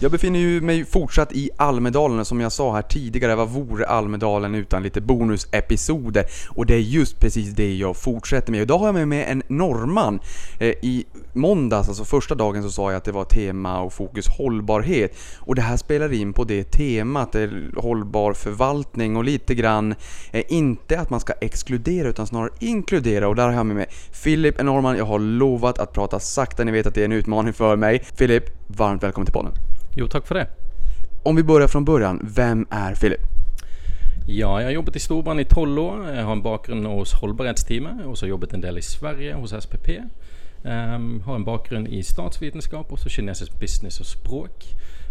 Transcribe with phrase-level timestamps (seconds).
[0.00, 3.86] Jag befinner ju mig fortsatt i Almedalen och som jag sa här tidigare, vad vore
[3.86, 6.24] Almedalen utan lite bonusepisoder?
[6.48, 8.62] Och det är just precis det jag fortsätter med.
[8.62, 10.20] Idag har jag med mig en norrman.
[10.58, 14.28] Eh, I måndags, alltså första dagen, så sa jag att det var tema och fokus
[14.28, 15.16] hållbarhet.
[15.38, 19.94] Och det här spelar in på det temat, det hållbar förvaltning och lite grann,
[20.32, 23.28] eh, inte att man ska exkludera utan snarare inkludera.
[23.28, 24.96] Och där har jag med mig Filip norrman.
[24.96, 28.04] Jag har lovat att prata sakta, ni vet att det är en utmaning för mig.
[28.16, 29.73] Filip, varmt välkommen till podden.
[29.96, 30.46] Jo, tack för det.
[31.22, 33.20] Om vi börjar från början, vem är Filip?
[34.26, 36.10] Ja, jag har jobbat i Storbrann i 12 år.
[36.14, 39.50] Jag har en bakgrund hos hållbarhetsteamet och så har jobbat en del i Sverige hos
[39.50, 39.88] SPP.
[40.62, 44.64] Um, har en bakgrund i statsvetenskap och så kinesisk business och språk.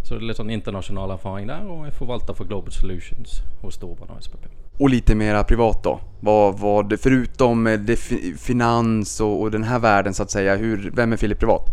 [0.04, 3.76] Så det är lite sån internationell erfaring där och är förvaltare för Global Solutions hos
[3.76, 4.46] Storbrann och SPP.
[4.78, 6.00] Och lite mera privat då?
[6.20, 10.56] Vad, vad, förutom eh, det fi, finans och, och den här världen så att säga,
[10.56, 11.70] hur, vem är Filip privat?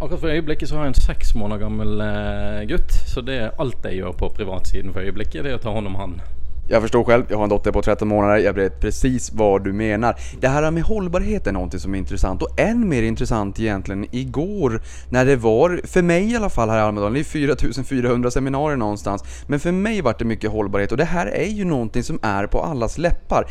[0.00, 2.92] Akkurat for ögonblicket så har jag en sex månader gammal eh, gutt.
[3.14, 5.94] Så det är allt jag gör på privatsiden för ögonblicket, det är att ta honom
[5.94, 6.22] han.
[6.68, 9.72] Jag förstår själv, jag har en dotter på 13 månader, jag vet precis vad du
[9.72, 10.16] menar.
[10.40, 14.82] Det här med hållbarhet är någonting som är intressant och än mer intressant egentligen igår
[15.08, 18.76] när det var, för mig i alla fall här i Almedalen, det är 4400 seminarier
[18.76, 22.18] någonstans, men för mig vart det mycket hållbarhet och det här är ju någonting som
[22.22, 23.46] är på allas läppar.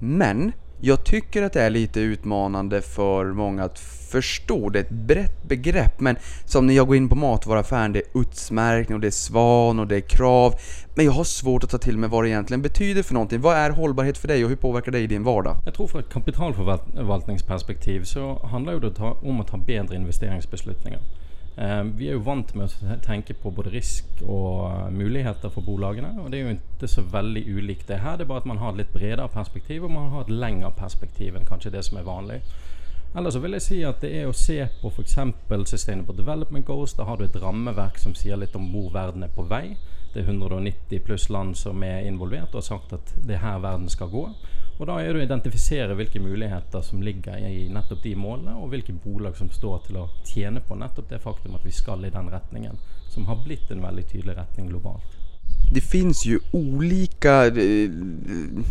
[0.00, 0.52] Men
[0.84, 4.68] jag tycker att det är lite utmanande för många att förstå.
[4.68, 8.20] Det är ett brett begrepp, men som när jag går in på matvaruaffären, det är
[8.20, 10.54] utsmärkning och det är svan och det är krav.
[10.94, 13.40] Men jag har svårt att ta till mig vad det egentligen betyder för någonting.
[13.40, 15.56] Vad är hållbarhet för dig och hur påverkar det i din vardag?
[15.64, 21.00] Jag tror från ett kapitalförvaltningsperspektiv så handlar det om att ta bättre investeringsbeslutningar.
[21.56, 25.60] Ehm, vi är ju vant med att tänka på både risk och eh, möjligheter för
[25.60, 28.16] bolagen och det är ju inte så väldigt olikt det här.
[28.16, 30.70] Det är bara att man har ett lite bredare perspektiv och man har ett längre
[30.70, 32.44] perspektiv än kanske det som är vanligt.
[33.16, 36.66] Eller så vill jag säga att det är att se på för exempel Sustainable Development
[36.66, 36.92] Goals.
[36.92, 39.76] Där har du ett ramverk som säger lite om hvor världen är på väg.
[40.14, 43.58] Det är 190 plus land som är involverade och har sagt att det är här
[43.58, 44.30] världen ska gå.
[44.78, 48.72] Och då är det att identifiera vilka möjligheter som ligger i nettopp de målene, och
[48.72, 52.10] vilka bolag som står till att tjäna på nettopp det faktum att vi ska i
[52.10, 52.76] den riktningen.
[53.14, 55.13] Som har blivit en väldigt tydlig riktning globalt
[55.72, 57.90] det finns ju olika, eh,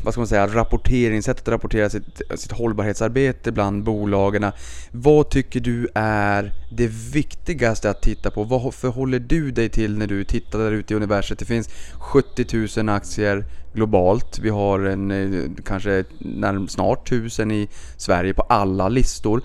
[0.03, 4.51] vad ska man säga, rapportering, sätt att rapportera sitt, sitt hållbarhetsarbete bland bolagen.
[4.91, 8.43] Vad tycker du är det viktigaste att titta på?
[8.43, 11.39] Vad förhåller du dig till när du tittar där ute i universet?
[11.39, 14.39] Det finns 70 000 aktier globalt.
[14.39, 16.03] Vi har en, eh, kanske
[16.39, 19.41] kanske snart 1000 i Sverige på alla listor.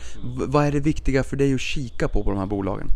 [0.47, 2.89] Vad är det viktiga för dig att kika på på de här bolagen?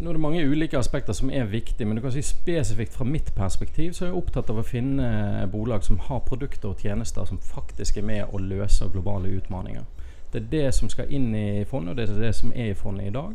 [0.00, 3.12] Nu är det många olika aspekter som är viktiga, men du kan si spesifikt från
[3.12, 6.80] mitt perspektiv så är jag opptatt av att finne eh, bolag som har produkter och
[6.80, 9.84] tjänster som faktiskt är med och löser globala utmaningar.
[10.32, 12.74] Det är det som ska in i fondet och det är det som är i
[12.74, 13.34] fondet idag.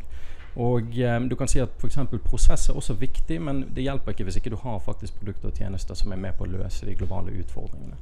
[0.55, 1.85] Og eh, du kan si att f.eks.
[1.85, 5.57] exempel processer är viktig, men det hjälper inte om inte du har faktisk produkter och
[5.57, 7.95] tjänster som är med på å løse de globala utmaningarna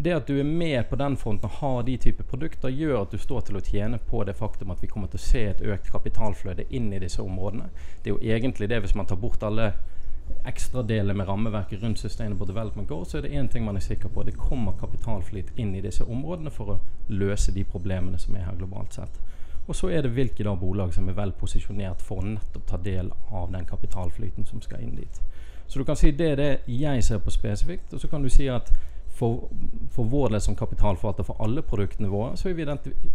[0.00, 3.02] det att du är med på den fronten och har de typer av produkter gör
[3.02, 5.60] att du står till att tjäna på det faktum att vi kommer att se ett
[5.60, 7.62] ökat kapitalflöde in i dessa områden.
[8.02, 9.72] Det är ju egentligen det, om man tar bort alla
[10.46, 13.80] extra delar med ramverket runt Sustainable Development Goals så är det en ting man är
[13.80, 14.22] säker på.
[14.22, 18.56] Det kommer kapitalflyt in i dessa områden för att lösa de problemen som är här
[18.56, 19.18] globalt sett.
[19.66, 23.12] Och så är det vilka bolag som är väl positionerat för att nettopp ta del
[23.30, 25.20] av den kapitalflyten som ska in dit.
[25.66, 28.30] Så du kan säga det är det jag ser på specifikt och så kan du
[28.30, 28.68] säga att
[29.18, 29.38] för,
[29.90, 32.66] for vår del som kapitalforvalter for alle produktnivåer, så er vi,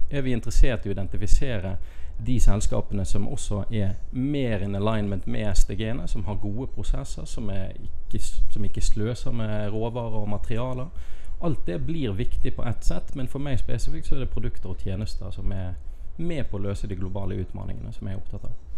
[0.10, 1.78] er vi interessert i å identifisere
[2.18, 7.50] de selskapene som også er mer in alignment med SDG-ene, som har gode prosesser, som,
[7.50, 8.20] ikke,
[8.52, 10.92] som ikke sløser med råvarer og materialer.
[11.44, 14.76] Alt det blir viktig på ett sett, men for meg spesifikt så er det produkter
[14.76, 15.74] og tjenester som er
[16.18, 18.73] med på å løse de globale utfordringene som jeg er opptatt av.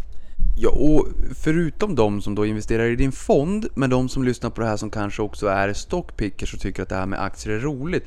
[0.57, 4.61] Ja, och förutom de som då investerar i din fond, men de som lyssnar på
[4.61, 7.59] det här som kanske också är stockpickers och tycker att det här med aktier är
[7.59, 8.03] roligt.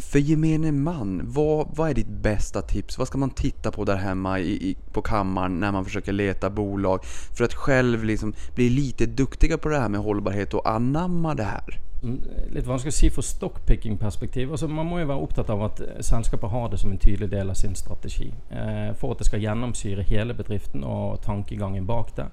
[0.00, 2.98] För gemene man, vad, vad är ditt bästa tips?
[2.98, 6.50] Vad ska man titta på där hemma i, i, på kammaren när man försöker leta
[6.50, 7.00] bolag
[7.36, 11.44] för att själv liksom bli lite duktiga på det här med hållbarhet och anamma det
[11.44, 11.87] här?
[12.02, 12.18] Mm,
[12.54, 14.52] litt vanskelig å si fra stockpicking-perspektiv.
[14.52, 17.30] Altså, man må jo være opptatt av at eh, selskapet har det som en tydelig
[17.32, 18.28] del av sin strategi.
[18.50, 22.28] Eh, for at det skal gjennomsyre hele bedriften og tankegangen bak det.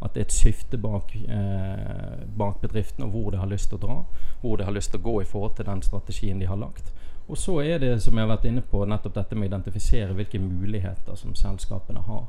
[0.00, 3.76] At det er et syfte bak, eh, bak bedriften og hvor de har lyst til
[3.76, 3.98] å dra.
[4.40, 6.88] Hvor de har lyst til å gå i forhold til den strategien de har lagt.
[7.28, 10.16] Og så er det, som jeg har vært inne på, nettopp dette med å identifisere
[10.16, 12.24] hvilke muligheter som selskapene har.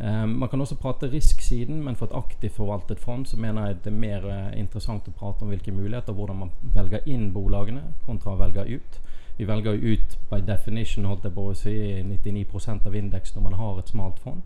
[0.00, 3.76] Eh, man kan også prate risksiden, men for et aktivt forvaltet fond så mener jeg
[3.84, 7.82] det er mer eh, interessant å prate om hvilke muligheter, hvordan man velger inn bolagene
[8.06, 9.00] kontra å velge ut.
[9.36, 11.74] Vi velger ut by definition holdt jeg på å si
[12.04, 14.40] 99% av indeks når man har et smalt fond.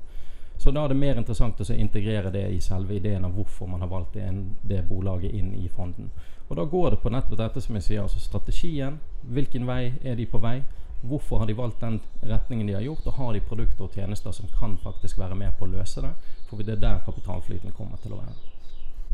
[0.58, 3.82] Så da er det mer interessant å integrere det i selve ideen av hvorfor man
[3.82, 4.14] har valgt
[4.62, 6.10] det bolaget inn i fonden.
[6.48, 9.00] Og da går det på nettopp dette som jeg sier, altså strategien.
[9.22, 10.60] Hvilken vei er de på vei?
[11.08, 13.06] Hvorfor har de valgt den retningen de har gjort?
[13.06, 16.12] Og har de produkter og tjenester som kan faktisk være med på å løse det?
[16.48, 18.52] For det er der kapitalflyten kommer til å være.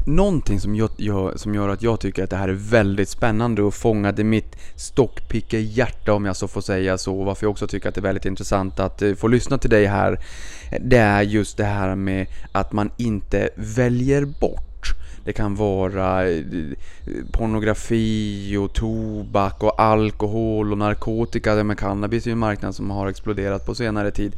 [0.06, 3.62] Någonting som, jag, jag, som gör att jag tycker att det här är väldigt spännande
[3.62, 7.18] och fångade mitt stockpicker-hjärta om jag så får säga så.
[7.18, 9.70] och Varför jag också tycker att det är väldigt intressant att eh, få lyssna till
[9.70, 10.20] dig här.
[10.80, 14.69] Det är just det här med att man inte väljer bort.
[15.24, 16.42] Det kan vara eh,
[17.32, 21.54] pornografi och tobak och alkohol och narkotika.
[21.54, 24.32] Det med cannabis är ju en marknad som har exploderat på senare tid.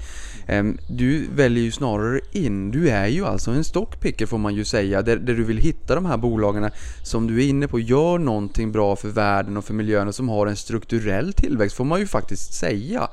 [0.47, 2.71] Ehm, du väljer ju snarare in.
[2.71, 5.03] Du är ju alltså en stockpicker får man ju säga.
[5.03, 6.71] Där, där du vill hitta de här bolagen
[7.03, 10.29] som du är inne på gör någonting bra för världen och för miljön och som
[10.29, 13.09] har en strukturell tillväxt får man ju faktiskt säga.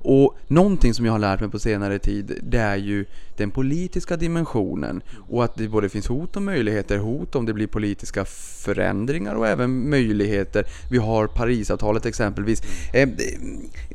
[0.00, 3.04] Och någonting som jag har lärt mig på senare tid det är ju
[3.38, 6.98] den politiska dimensionen och att det både finns hot och möjligheter.
[6.98, 8.24] Hot om det blir politiska
[8.64, 10.64] förändringar och även möjligheter.
[10.90, 12.62] Vi har Parisavtalet exempelvis.
[12.94, 13.08] Eh,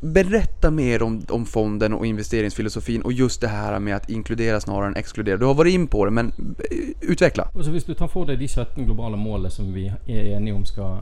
[0.02, 4.86] berätta mer om, om fonden och investeringsfilosofin och just det här med att inkludera snarare
[4.86, 5.36] än exkludera.
[5.36, 7.48] Du har varit in på det men eh, utveckla.
[7.52, 10.54] Och så Hvis du tar for deg de 17 globala målen som vi är enige
[10.54, 10.98] om ska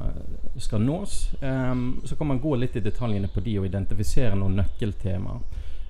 [0.57, 4.57] skal nås, ehm, så kan man gå lite i detaljene på de och identifiera noen
[4.57, 5.41] nøkkeltemaer.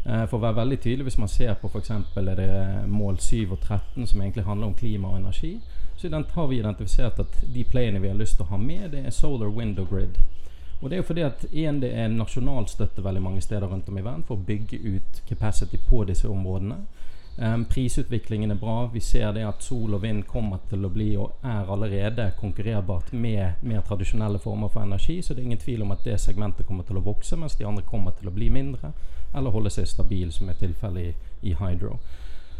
[0.04, 1.90] Eh, för for å være veldig tydelig, Hvis man ser på f.eks.
[1.90, 5.60] er det mål 7 og 13 som egentlig handler om klima og energi,
[5.96, 9.06] så har vi identifisert at de playene vi har lyst til å ha med, det
[9.06, 10.18] er solar, Window grid.
[10.80, 13.98] Og det er jo fordi at en, det er nasjonalstøtte veldig mange steder rundt om
[13.98, 16.76] i verden for å bygge ut capacity på disse områdene.
[17.38, 18.90] Eh, Prisutvecklingen prisutviklingen er bra.
[18.92, 23.12] Vi ser det at sol og vind kommer til å bli, og er allerede, konkurrerbart
[23.12, 25.22] med mer tradisjonelle former for energi.
[25.22, 27.66] Så det er ingen tvil om at det segmentet kommer til å vokse, mens de
[27.66, 28.92] andre kommer til å bli mindre.
[29.34, 31.14] Eller holde seg stabil, som er tilfellet i,
[31.50, 31.98] i hydro.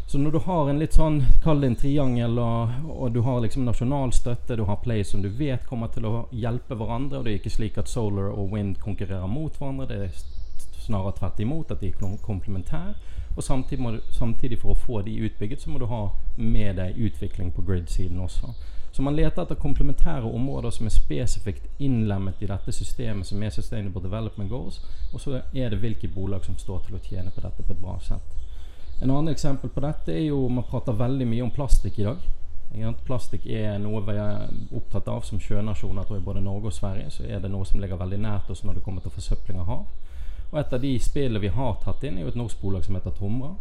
[0.07, 3.41] Så når du har en litt sånn, kall det en triangel, og, og du har
[3.41, 7.25] liksom nasjonal støtte, du har play som du vet kommer til å hjelpe hverandre, og
[7.25, 10.41] det er ikke slik at solar og wind konkurrerer mot hverandre, det er snarare
[10.83, 12.95] snarere tvert imot, at de er kom- komplementære.
[13.37, 16.77] Og samtidig, att du, samtidig for å få de utbygget, så må du ha med
[16.77, 18.53] deg utvikling på grid-siden også.
[18.93, 23.51] Så man leter etter komplementære områder som er spesifikt innlemmet i dette systemet som er
[23.51, 27.41] Sustainable Development Goals, og så er det hvilke bolag som står til å tjene på
[27.41, 28.37] dette på et bra sett.
[29.01, 32.19] En annen eksempel på dette er jo Man prater veldig mye om plastikk i dag.
[32.75, 36.71] är något Plastikk er noe vi er opptatt av som sjønasjoner, tror jeg, både Norge
[36.71, 37.11] og Sverige.
[37.11, 39.69] Så er det noe som ligger veldig nært oss når det kommer til forsøpling av
[39.69, 39.83] hav.
[40.53, 42.97] Og et av de spillene vi har tatt inn, er jo et norsk bolag som
[42.97, 43.55] heter Tomra.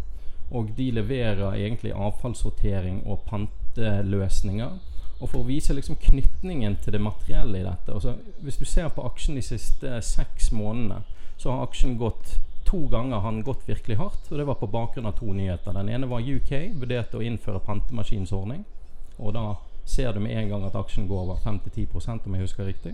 [0.51, 4.79] Og de leverer egentlig avfallssortering og panteløsninger.
[5.21, 8.89] Og for å vise liksom knytningen til det materielle i dette altså Hvis du ser
[8.89, 11.03] på aksjen de siste seks månedene,
[11.37, 14.31] så har aksjen gått to ganger har den gått virkelig hardt.
[14.31, 15.73] Og det var på bakgrunn av to nyheter.
[15.73, 18.63] Den ene var UK vurderte å innføre pantemaskinsordning.
[19.17, 22.69] Og da ser du med en gang at aksjen går over 5-10 om jeg husker
[22.69, 22.93] riktig.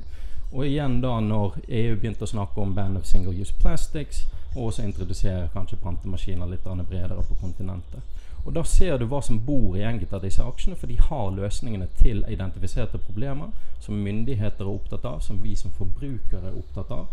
[0.52, 4.24] Og igjen da når EU begynte å snakke om band of single use plastics,
[4.56, 8.17] og også introdusere kanskje pantemaskiner litt bredere på kontinentet.
[8.48, 11.34] Og da ser du hva som bor i enkelte av disse aksjene, for de har
[11.36, 13.50] løsningene til identifiserte problemer
[13.84, 17.10] som myndigheter er opptatt av, som vi som forbrukere er opptatt av,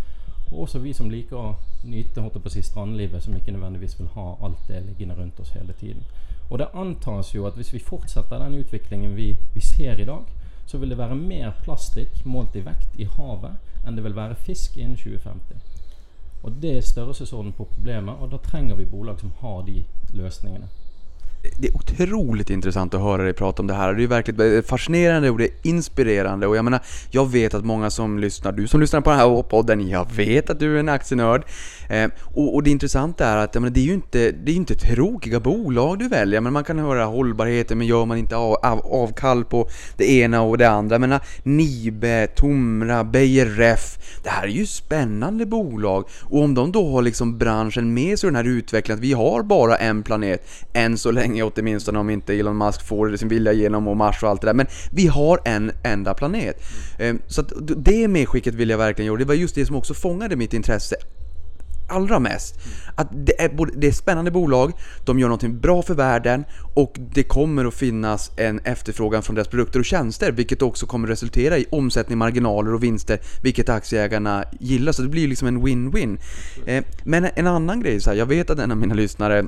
[0.52, 1.56] og også vi som liker å
[1.90, 5.40] nyte holdt på å si, strandlivet, som ikke nødvendigvis vil ha alt det liggende rundt
[5.42, 6.06] oss hele tiden.
[6.50, 10.30] Og det antas jo at hvis vi fortsetter den utviklingen vi, vi ser i dag,
[10.66, 14.38] så vil det være mer plastikk målt i vekt i havet enn det vil være
[14.38, 15.58] fisk innen 2050.
[16.46, 19.82] Og det er størrelsesorden på problemet, og da trenger vi bolag som har de
[20.14, 20.70] løsningene.
[21.58, 23.94] Det är otroligt intressant att höra dig prata om det här.
[23.94, 26.46] Det är verkligen eh, fascinerande och det är inspirerande.
[26.46, 29.42] Och jag menar, jag vet att många som lyssnar, du som lyssnar på den här
[29.42, 31.44] podden, jag vet att du är en aktienörd.
[31.88, 34.74] Eh, och, och det intressanta är att menar, det är ju inte, det är inte
[34.74, 36.40] tråkiga bolag du väljer.
[36.40, 40.42] Men man kan höra hållbarheten, men gör man inte av, av, avkall på det ena
[40.42, 40.98] och det andra.
[40.98, 43.98] Men Nibe, Tomra, Beijer Ref.
[44.22, 46.08] Det här är ju spännande bolag.
[46.22, 49.12] Och om de då har liksom branschen med sig i den här utvecklingen, att vi
[49.12, 53.52] har bara en planet, än så länge åtminstone om inte Elon Musk får sin vilja
[53.52, 54.54] igenom och Mars och allt det där.
[54.54, 56.56] Men vi har en enda planet.
[56.98, 57.18] Mm.
[57.26, 59.18] Så att det medskicket vill jag verkligen göra.
[59.18, 60.96] Det var just det som också fångade mitt intresse
[61.88, 62.54] allra mest.
[62.94, 64.72] Att det är, både, det är spännande bolag,
[65.04, 69.48] de gör någonting bra för världen och det kommer att finnas en efterfrågan från deras
[69.48, 74.92] produkter och tjänster vilket också kommer resultera i omsättning, marginaler och vinster vilket aktieägarna gillar.
[74.92, 76.18] Så det blir liksom en win-win.
[76.66, 79.46] Eh, men en annan grej, så här, jag vet att en av mina lyssnare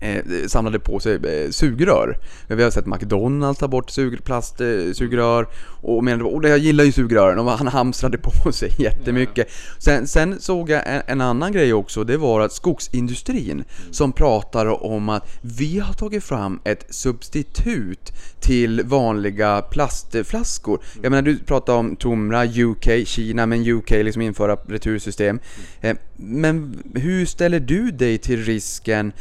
[0.00, 2.18] eh, samlade på sig eh, sugrör.
[2.48, 5.48] Vi har sett McDonalds ta bort sug, plastsugrör eh,
[5.84, 9.48] och menade oh, jag gillar ju sugrören och han hamstrade på sig jättemycket.
[9.78, 14.84] Sen, sen såg jag en, en annan grej också, det var att skogsindustrin som pratar
[14.84, 20.80] om att vi har tagit fram ett substitut till vanliga plastflaskor.
[21.02, 25.40] Jag menar du pratar om Tomra, UK, Kina, men UK liksom införa retursystem.
[25.80, 29.12] Eh, Men hur ställer du dig till risken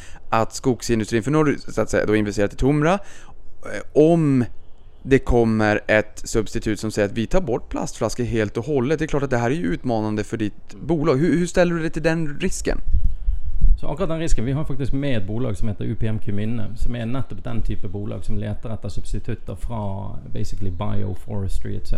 [0.41, 2.99] att skogsindustrin, för nu har du så att säga då investerat i Tomra, eh,
[3.93, 4.45] om
[5.03, 8.99] det kommer ett substitut som säger att vi tar bort plastflaskor helt och hållet.
[8.99, 11.15] Det är klart att det här är ju utmanande för ditt bolag.
[11.15, 12.77] Hur, hur ställer du dig till den risken?
[13.81, 16.95] Så akkurat den risken, vi har faktisk med et bolag som heter UPM Minne, som
[16.95, 21.93] er nettopp den type bolag som leter etter substitutter fra basically bioforestry etc.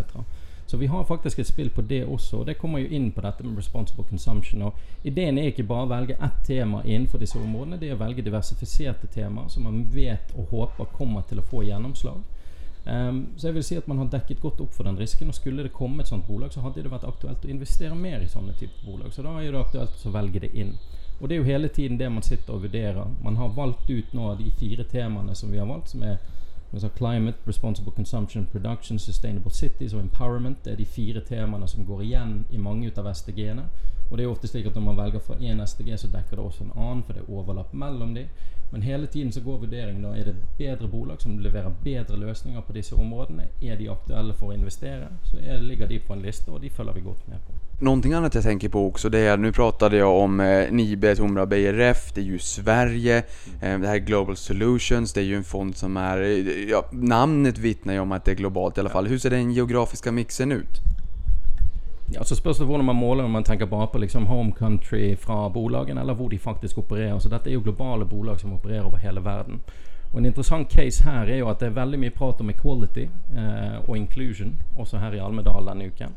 [0.67, 3.21] Så vi har faktisk et spill på det også, og det kommer jo inn på
[3.24, 4.62] dette med responsible consumption.
[4.62, 8.01] og Ideen er ikke bare å velge ett tema innenfor disse områdene, det er å
[8.01, 12.19] velge diversifiserte temaer som man vet og håper kommer til å få gjennomslag.
[12.88, 15.36] Um, så jeg vil si at man har dekket godt opp for den risken, og
[15.36, 18.29] skulle det komme et sånt bolag, så hadde det vært aktuelt å investere mer i
[18.31, 19.13] sånne typer bolag.
[19.15, 20.75] Så da er det aktuelt å velge det inn.
[21.19, 23.07] Og det er jo hele tiden det man sitter og vurderer.
[23.24, 26.19] Man har valgt ut nå de fire temaene som vi har valgt, som er
[26.74, 30.65] altså climate, responsible consumption, production, sustainable cities og empowerment.
[30.65, 33.69] Det er de fire temaene som går igjen i mange ut av SDG-ene.
[34.10, 36.46] Og det er ofte slik at når man velger fra én SDG, så dekker det
[36.46, 38.30] også en annen, for det er overlapp mellom dem.
[38.72, 42.62] Men hele tiden så går vurderingen da er det bedre bolag som leverer bedre løsninger
[42.62, 43.48] på disse områdene.
[43.64, 46.70] Er de aktuelle for å investere, så er, ligger de på en liste, och de
[46.70, 47.54] följer vi godt med på.
[47.80, 51.42] Någonting annat jag tänker på också det är, nu pratade jag om eh, Nibe, Tomra
[51.42, 53.18] och BRF, det är ju Sverige,
[53.62, 56.86] eh, det här är Global Solutions, det är ju en fond som är, eh, ja,
[56.92, 59.08] namnet vittnar ju om att det är globalt i alla fall.
[59.08, 60.82] Hur ser den geografiska mixen ut?
[62.10, 65.16] Ja, så spørs det hvordan man måler om man tenker bare på liksom home country
[65.16, 67.20] fra bolagene, eller hvor de faktisk opererer.
[67.20, 69.60] Så dette er jo globale bolag som opererer over hele verden.
[70.14, 73.10] Og En interessant case her er jo at det er veldig mye prat om equality
[73.36, 76.16] eh, og inclusion, også her i Almedal denne uken.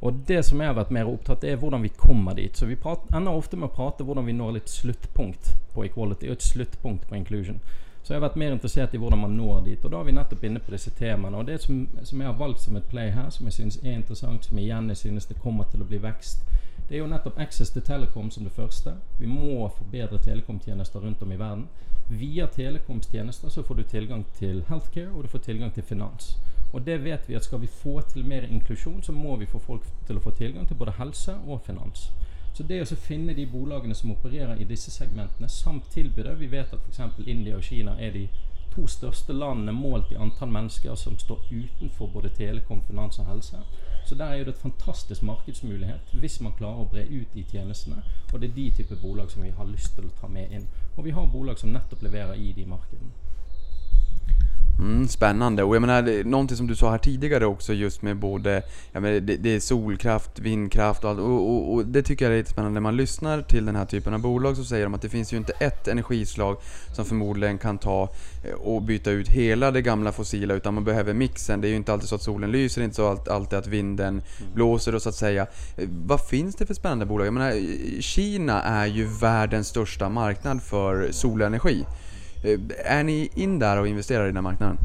[0.00, 2.56] Og det som jeg har vært mer opptatt det er hvordan vi kommer dit.
[2.56, 6.30] Så vi pratar ender ofte med å prate hvordan vi når litt sluttpunkt på equality
[6.30, 7.60] og et sluttpunkt på inclusion.
[8.06, 9.84] Så jeg har vært mer interessert i hvordan man når dit.
[9.84, 11.40] Og da har vi nettopp inne på disse temaene.
[11.40, 13.96] Og det som, som jeg har valgt som et play her, som jeg syns er
[13.96, 16.44] interessant, som igjen jeg synes det kommer til å bli vekst,
[16.86, 18.92] det er jo nettopp access til telekom som det første.
[19.18, 21.66] Vi må forbedre telekomtjenester rundt om i verden.
[22.08, 26.36] Via telekomtjänster så får du tilgang til healthcare, og du får tilgang til finans.
[26.72, 29.58] Og det vet vi at skal vi få til mer inklusjon, så må vi få
[29.58, 32.12] folk til å få tilgang til både helse og finans.
[32.56, 36.46] Så det å finne de bolagene som opererer i disse segmentene, samt tilby det Vi
[36.48, 37.18] vet at f.eks.
[37.26, 38.22] India og Kina er de
[38.72, 43.60] to største landene målt i antall mennesker som står utenfor både telekom, finans og helse.
[44.08, 48.00] Så der er det et fantastisk markedsmulighet hvis man klarer å bre ut de tjenestene.
[48.32, 50.68] Og det er de type bolag som vi har lyst til å ta med inn.
[50.96, 53.25] Og vi har bolag som nettopp leverer i de markedene.
[54.78, 55.62] Mm, spännande.
[55.62, 59.20] Och jag menar, någonting som du sa här tidigare också just med både, jag menar,
[59.20, 61.18] det, det är solkraft, vindkraft och allt.
[61.20, 62.74] Och, och, och det tycker jag är lite spännande.
[62.74, 65.32] När man lyssnar till den här typen av bolag så säger de att det finns
[65.32, 66.56] ju inte ett energislag
[66.94, 68.08] som förmodligen kan ta
[68.44, 71.60] eh, och byta ut hela det gamla fossila utan man behöver mixen.
[71.60, 74.22] Det är ju inte alltid så att solen lyser, inte så allt- alltid att vinden
[74.54, 75.46] blåser och så att säga.
[75.76, 77.26] Eh, Vad finns det för spännande bolag?
[77.26, 81.84] Jag menar, eh, Kina är ju världens största marknad för solenergi.
[82.46, 84.78] Eh, är ni in där och investerar i den marknaden?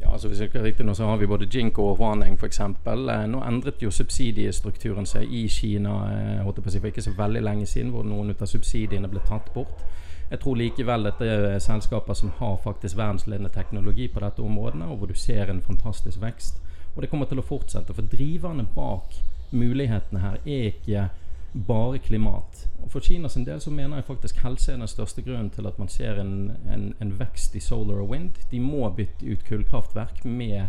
[0.00, 2.60] Ja, altså Hvis jeg ikke riktig nå, så har vi både Jinko og Huaneng f.eks.
[2.60, 6.90] Eh, nå endret jo subsidiestrukturen seg i Kina eh, holdt jeg på å si, for
[6.90, 9.84] ikke så veldig lenge siden, hvor noen av subsidiene ble tatt bort.
[10.30, 14.96] Jeg tror likevel dette er selskaper som har faktisk verdensledende teknologi på dette området, og
[14.96, 16.56] hvor du ser en fantastisk vekst.
[16.96, 19.20] Og det kommer til å fortsette, for driverne bak
[19.52, 21.08] mulighetene her er ikke
[21.52, 22.68] bare klimat.
[22.82, 25.78] Og For Kinas del så mener jeg faktisk helse er den største grunnen til at
[25.78, 28.40] man ser en, en, en vekst i solar og wind.
[28.50, 30.66] De må bytte ut kullkraftverk med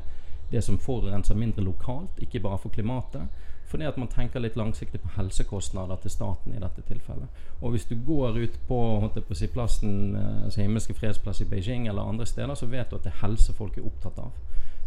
[0.52, 3.22] det som forurenser mindre lokalt, ikke bare for klimatet.
[3.66, 7.40] Fordi at man tenker litt langsiktig på helsekostnader til staten i dette tilfellet.
[7.62, 11.88] Og hvis du går ut på, på si, plassen, eh, altså Himmelske fredsplass i Beijing
[11.88, 14.36] eller andre steder, så vet du at det er helse folk er opptatt av.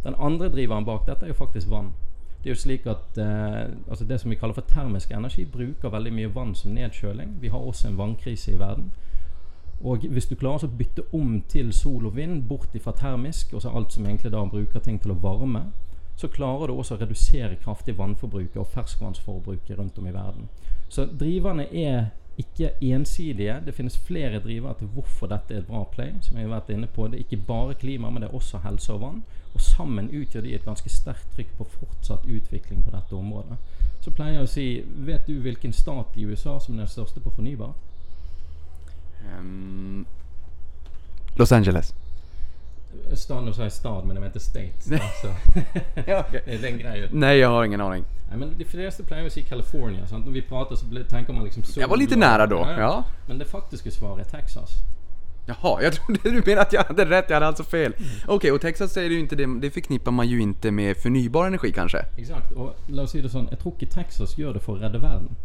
[0.05, 1.91] Den andre driveren bak dette er jo faktisk vann.
[2.47, 5.89] Det er jo slik at eh, altså Det som vi kaller for termisk energi, bruker
[5.89, 7.41] veldig mye vann som nedkjøling.
[7.41, 8.91] Vi har også en vannkrise i verden.
[9.83, 13.61] Og hvis du klarer å bytte om til sol og vind, bort ifra termisk, og
[13.61, 15.65] så alt som egentlig da bruker ting til å varme,
[16.15, 20.47] så klarer du også å redusere kraftig vannforbruket og ferskvannsforbruket rundt om i verden.
[20.87, 22.05] Så driverne er
[22.37, 23.59] ikke ensidige.
[23.65, 26.13] Det finnes flere drivere til hvorfor dette er et bra play.
[26.21, 27.07] som jeg har vært inne på.
[27.07, 29.23] Det er ikke bare klima, men det er også helse og vann.
[29.57, 33.57] Og sammen utgjør de et ganske sterkt trykk på fortsatt utvikling på dette området.
[34.05, 34.65] Så pleier jeg å si
[35.07, 37.71] Vet du hvilken stat i USA som er den største på fornybar?
[39.25, 40.05] Ehm,
[41.41, 41.93] Los Angeles.
[43.13, 45.01] Stad, nu säger jag stad men jag menar inte state.
[45.01, 45.35] Alltså,
[46.07, 46.41] Ja, okej.
[46.45, 47.09] det är den grejen.
[47.11, 48.03] Nej, jag har ingen aning.
[48.29, 50.07] Nej, men de flesta plejer att säga California.
[50.07, 52.67] Så att när vi pratar så tänker man liksom sol, Jag var lite nära då,
[52.77, 53.03] ja.
[53.27, 54.71] Men det faktiska svaret är Texas.
[55.47, 57.93] Jaha, jag trodde du menade att jag hade rätt, jag hade alltså fel.
[58.25, 61.71] Okej, och Texas säger ju inte det, det förknippar man ju inte med förnybar energi
[61.71, 62.05] kanske?
[62.17, 62.51] Exakt.
[62.51, 65.37] Och det sånn, jeg tror ikke Texas gjør det for å redde verden.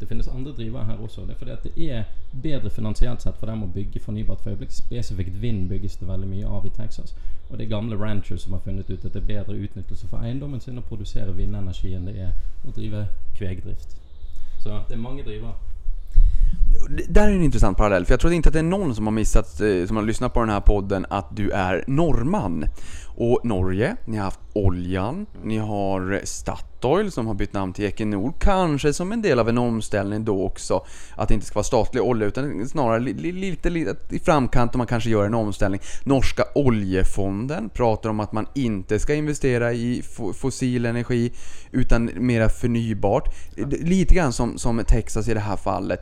[0.00, 1.26] Det finnes andre drivere her også.
[1.26, 2.02] Det er fordi at det er
[2.42, 4.74] bedre finansielt sett for dem å bygge fornybart for øyeblikk.
[4.74, 7.14] Spesifikt vind bygges det veldig mye av i Texas.
[7.50, 10.22] Og det er gamle ranchers som har funnet ut at det er bedre utnyttelse for
[10.22, 12.34] eiendommen sin å produsere vindenergi enn det er
[12.66, 13.06] å drive
[13.38, 13.96] kvegdrift.
[14.62, 15.54] Så det er mange drivere.
[16.88, 19.06] Det- Där är en intressant parallell, för jag tror inte att det är någon som
[19.06, 22.64] har missat, eh, som har lyssnat på den här podden, att du är norrman.
[23.16, 26.77] Och Norge, ni har haft oljan, ni har Statoil
[27.10, 30.84] som har bytt namn till Equinor, kanske som en del av en omställning då också,
[31.16, 34.74] att det inte ska vara statlig olja utan snarare li, li, lite, lite i framkant
[34.74, 35.80] om man kanske gör en omställning.
[36.04, 41.32] Norska oljefonden pratar om att man inte ska investera i fo- fossil energi
[41.72, 43.34] utan mera förnybart.
[43.80, 46.00] Lite grann som, som Texas i det här fallet.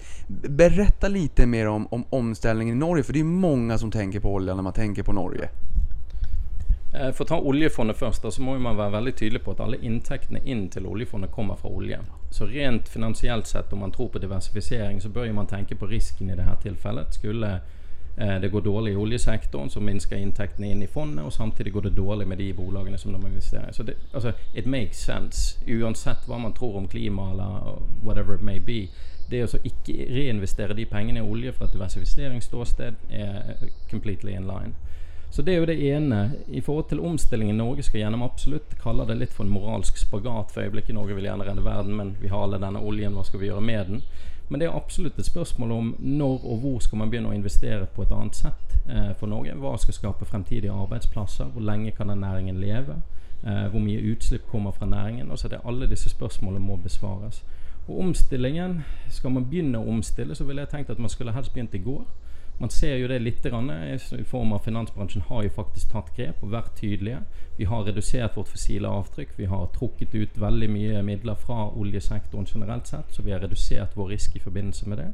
[0.49, 4.35] Berätta lite mer om, om omställningen i Norge, för det är många som tänker på
[4.35, 5.49] olja när man tänker på Norge.
[6.97, 9.61] Eh, för For å ta oljefondet først, så må man være veldig tydelig på at
[9.61, 11.99] alle inntektene inn til oljefondet kommer fra olje.
[12.31, 16.31] Så rent finansielt sett, om man tror på diversifisering, så bør man tenke på risken
[16.31, 17.15] i dette tilfellet.
[17.15, 17.61] Skulle
[18.17, 21.89] eh, det gå dårlig i oljesektoren, så minsker inntektene inn i fondet, og samtidig går
[21.89, 23.75] det dårlig med de bolagene som de investerer i.
[23.75, 28.43] Så det, altså, it makes sense, uansett hva man tror om klima eller whatever it
[28.43, 28.87] may be.
[29.31, 33.69] Det å så alltså ikke reinvestere de pengene i olje fra et diversifiseringsståsted er eh,
[33.91, 34.73] completely in line.
[35.31, 36.21] Så det er jo det ene.
[36.49, 40.55] I forhold til omstillingen Norge skal gjennom, absolutt kaller det litt for en moralsk spagat
[40.55, 40.95] for øyeblikket.
[40.95, 43.65] Norge vil gjerne redde verden, men vi har alle denne oljen, hva skal vi gjøre
[43.65, 44.03] med den?
[44.49, 47.89] Men det er absolutt et spørsmål om når og hvor skal man begynne å investere
[47.95, 49.57] på et annet sett eh, for Norge.
[49.59, 51.51] Hva skal skape fremtidige arbeidsplasser?
[51.51, 53.01] Hvor lenge kan den næringen leve?
[53.43, 55.31] Eh, hvor mye utslipp kommer fra næringen?
[55.31, 57.43] Altså det er Alle disse spørsmålene må besvares.
[57.89, 61.53] Og omstillingen, skal man begynne å omstille, så ville jeg tenkt at man skulle helst
[61.55, 62.07] begynt i går.
[62.59, 66.13] Man ser jo det litt grann, eh, i form av finansbransjen har jo faktisk tatt
[66.17, 67.19] grep og vært tydelige.
[67.57, 69.35] Vi har redusert vårt fossile avtrykk.
[69.37, 73.97] Vi har trukket ut veldig mye midler fra oljesektoren generelt sett, så vi har redusert
[73.97, 75.11] vår risk i forbindelse med det.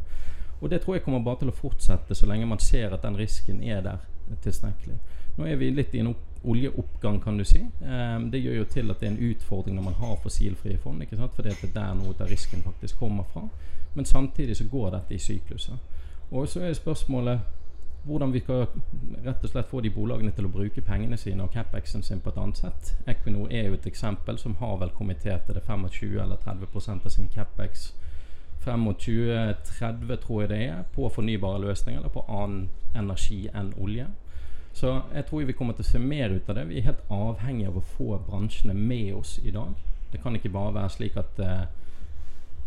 [0.61, 3.19] Og det tror jeg kommer bare til å fortsette så lenge man ser at den
[3.19, 3.99] risken er der
[4.43, 4.99] tilstrekkelig.
[5.37, 7.61] Nå er vi litt i en opp oljeoppgang, kan du si.
[7.85, 11.03] Ehm, det gjør jo til at det er en utfordring når man har fossilfrie fond,
[11.03, 11.35] ikke sant?
[11.35, 13.49] fordi det er der noe av risken faktisk kommer fra.
[13.95, 15.79] Men samtidig så går dette i sykluser.
[16.33, 17.41] Og så er spørsmålet
[18.05, 18.67] hvordan vi kan
[19.25, 22.33] rett og slett få de bolagene til å bruke pengene sine og capexen sin på
[22.33, 22.95] et annet sett.
[23.07, 27.11] Equinor er jo et eksempel som har vel till til det 25 eller 30% av
[27.11, 27.93] sin capex
[28.63, 33.73] frem mot 2030, tror jeg det er, på fornybare løsninger eller på annen energi enn
[33.79, 34.07] olje.
[34.73, 36.69] Så jeg tror vi kommer til å se mer ut av det.
[36.69, 39.75] Vi er helt avhengig av å få bransjene med oss i dag.
[40.13, 41.67] Det kan ikke bare være slik at eh,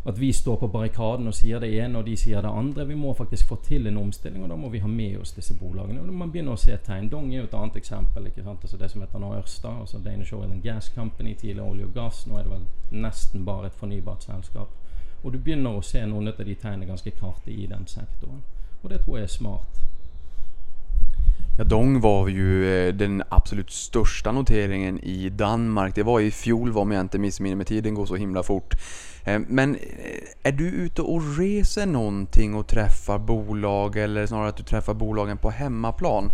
[0.08, 2.86] at vi står på barrikaden og sier det ene, og de sier det andre.
[2.88, 5.56] Vi må faktisk få til en omstilling, og da må vi ha med oss disse
[5.58, 6.02] bolagene.
[6.02, 7.10] Og Man begynner å se tegn.
[7.10, 8.28] Dong er jo et annet eksempel.
[8.28, 8.60] ikke sant?
[8.62, 11.94] Altså Det som heter nå Ørsta, altså Danish Oil and Gas Company, tidligere olje og
[11.94, 12.28] gass.
[12.28, 14.70] Nå er det vel nesten bare et fornybart selskap.
[15.24, 18.44] Og du begynner å se noen av de tegnene ganske kraftig i den sektoren.
[18.84, 19.82] Og det tror jeg er smart.
[21.58, 25.96] Ja, Dong var ju eh, den absolut största noteringen i Danmark.
[25.96, 28.76] Det var i fjol om jag inte missminner mig, tiden går så himla fort.
[29.26, 29.82] Eh, men eh,
[30.44, 35.38] är du ute och reser någonting och träffar bolag eller snarare att du träffar bolagen
[35.38, 36.32] på hemmaplan?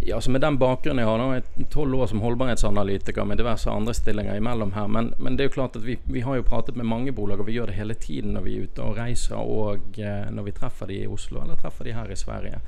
[0.00, 3.38] Ja, så Med den bakgrunden jag har nå, jeg er tolv år som hållbarhetsanalytiker med
[3.38, 6.42] diverse andra stillinger imellom här, men, men det är klart att vi, vi har ju
[6.42, 8.96] pratat med många bolag, och vi gör det hela tiden när vi är ute och
[8.96, 12.60] reser och eh, vi träffar de i Oslo eller träffar de här i Sverige.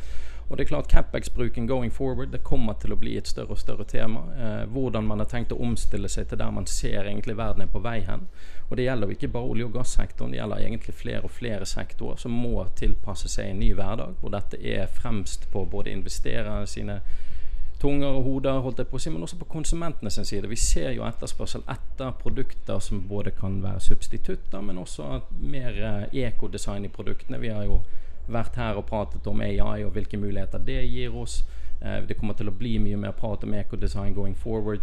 [0.49, 3.59] Och det är klart Capex-bruken going forward det kommer till att bli ett större och
[3.59, 4.21] større tema.
[4.41, 7.69] Eh, hvordan man har tenkt å omstille seg til der man ser egentlig verden er
[7.73, 8.29] på vei hen.
[8.71, 11.67] Og det gjelder jo ikke bare olje- og gassektoren, det gjelder egentlig flere og flere
[11.67, 16.67] sektorer som må tilpasse seg en ny hverdag, hvor dette er fremst på både investererne
[16.67, 17.01] sine
[17.81, 20.49] tunger og hoder, holdt jeg på å si, men også på konsumentene sin side.
[20.49, 26.21] Vi ser jo etterspørsel etter produkter som både kan være substitutter, men også mer eh,
[26.27, 27.41] ekodesign i produktene.
[27.41, 27.83] Vi har jo
[28.29, 31.43] varit här och pratat om AI och vilka möjligheter det ger oss.
[31.83, 34.81] Eh, det kommer till att bli mycket mer prat om ekodesign going forward.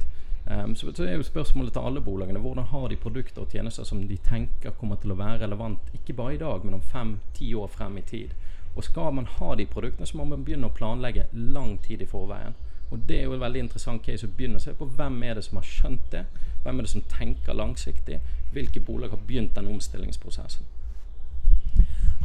[0.47, 2.35] Ehm, så, så är jo spørsmålet till alla bolagen.
[2.35, 6.13] hvordan har de produkter och tjänster som de tänker kommer till att vara relevant, inte
[6.13, 8.29] bara idag, men om fem, tio år fram i tid.
[8.75, 12.53] Och ska man ha de produkterna så må man börja planlägga lång tid i förväg.
[12.91, 14.85] Och det är jo ett veldig interessant case å begynne å se på.
[14.85, 16.25] Hvem er det som har skjønt det?
[16.63, 18.21] Hvem är det som tänker långsiktigt?
[18.53, 20.63] Vilka bolag har begynt den omställningsprocessen?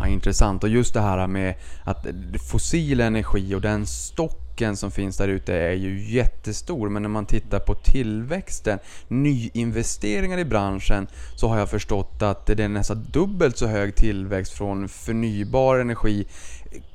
[0.00, 0.64] Ja, intressant.
[0.64, 2.06] Och just det här med att
[2.50, 6.88] fossil energi och den stocken som finns där ute är ju jättestor.
[6.88, 12.64] Men när man tittar på tillväxten, nyinvesteringar i branschen, så har jag förstått att det
[12.64, 16.26] är nästan dubbelt så hög tillväxt från förnybar energi.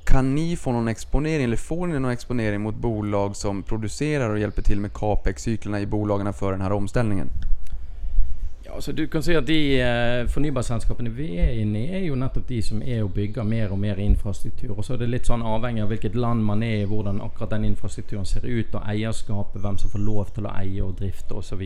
[0.05, 4.39] Kan ni få någon exponering, eller får ni någon exponering mot bolag som producerar och
[4.39, 7.29] hjälper till med capex-cyklerna i bolagen för den här omställningen?
[8.75, 12.47] Ja, du kan säga at de eh, fornybarselskapene vi er inne i, er jo nettopp
[12.47, 14.77] de som er och bygger mer og mer infrastruktur.
[14.77, 17.53] Og så er det litt sånn avhengig av hvilket land man er i, hvordan akkurat
[17.55, 21.38] den infrastrukturen ser ut, og eierskapet, hvem som får lov til å eie og drifte
[21.39, 21.61] osv.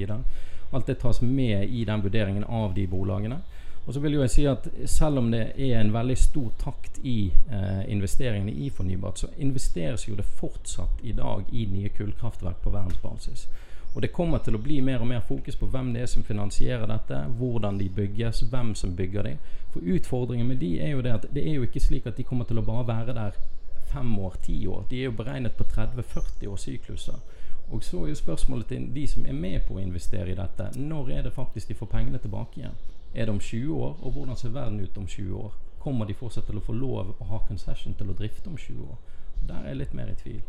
[0.71, 3.39] Alt det tas med i den vurderingen av de bolagene.
[3.87, 6.99] Og så vil jo jeg si at Selv om det er en veldig stor takt
[7.03, 12.61] i eh, investeringene i fornybart, så investeres jo det fortsatt i dag i nye kullkraftverk
[12.61, 13.47] på verdensbasis.
[13.95, 16.23] Og det kommer til å bli mer og mer fokus på hvem det er som
[16.23, 19.37] finansierer dette, hvordan de bygges, hvem som bygger de.
[19.73, 22.25] For utfordringen med de er jo det at det er jo ikke slik at de
[22.27, 23.39] kommer til å bare være der
[23.89, 24.85] fem år, ti år.
[24.89, 27.17] De er jo beregnet på 30-40 års sykluser.
[27.71, 30.69] Og så er jo spørsmålet til de som er med på å investere i dette,
[30.77, 32.77] når er det faktisk de får pengene tilbake igjen?
[33.13, 35.57] Er det om 20 år, og hvordan ser verden ut om 20 år?
[35.79, 38.85] Kommer de fortsatt til å få lov å ha concession til å drifte om 20
[38.85, 38.97] år?
[39.47, 40.41] Der er jeg litt mer i tvil.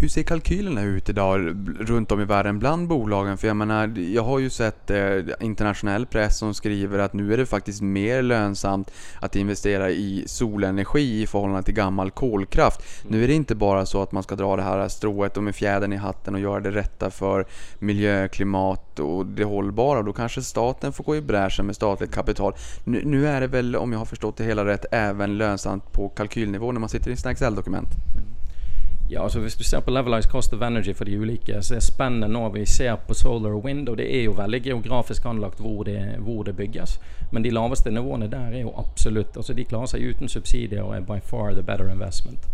[0.00, 3.38] Hur ser kalkylerna ut idag runt om i världen bland bolagen?
[3.38, 7.36] För jag menar, jag har ju sett eh, internationell press som skriver att nu är
[7.36, 12.80] det faktiskt mer lönsamt att investera i solenergi i förhållande till gammal kolkraft.
[13.08, 15.54] Nu är det inte bara så att man ska dra det här strået och med
[15.54, 17.46] fjädern i hatten och göra det rätta för
[17.78, 20.02] miljö, klimat och det hållbara.
[20.02, 22.54] Då kanske staten får gå i bräschen med statligt kapital.
[22.84, 26.08] Nu, nu är det väl, om jag har förstått det hela rätt, även lönsamt på
[26.08, 27.88] kalkylnivå när man sitter i sina Excel-dokument?
[29.10, 31.80] Ja, altså Hvis du ser på levelized cost of energy for de ulike, så er
[31.80, 35.60] spennet nå vi ser på solar og wind, og det er jo veldig geografisk anlagt
[35.64, 37.00] hvor det, hvor det bygges.
[37.30, 40.96] Men de laveste nivåene der er jo absolutt altså De klarer seg uten subsidier og
[40.96, 42.44] er by far the better investment.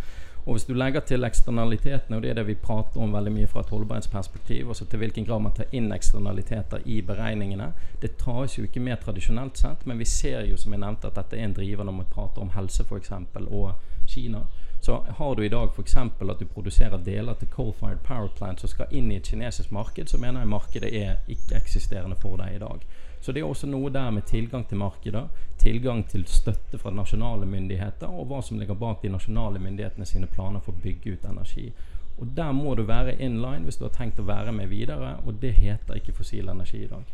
[0.46, 3.46] Og Hvis du legger til eksternalitetene, og det er det vi prater om veldig mye
[3.46, 8.58] fra et holdbarhetsperspektiv, altså til hvilken grad man tar inn eksternaliteter i beregningene Det tas
[8.58, 11.48] jo ikke med tradisjonelt sett, men vi ser jo som jeg nevnte at dette er
[11.48, 13.10] en driver når man prater om helse f.eks.
[13.50, 13.72] og
[14.06, 14.44] Kina.
[14.84, 15.96] Så har du idag dag f.eks.
[15.96, 20.10] at du produserer deler til coal-fired power plant som skal inn i et kinesisk marked,
[20.12, 22.84] så mener jeg markedet er ikke-eksisterende for deg i dag.
[23.20, 27.48] Så det er også noe der med tilgang til markeder, tilgang til støtte fra nasjonale
[27.48, 31.24] myndigheter, og hva som ligger bak de nasjonale myndighetene sine planer for å bygge ut
[31.32, 31.70] energi.
[32.18, 35.16] Og Der må du være inline om hvis du har tenkt å være med videre,
[35.24, 37.08] og det heter ikke fossil energi i dag.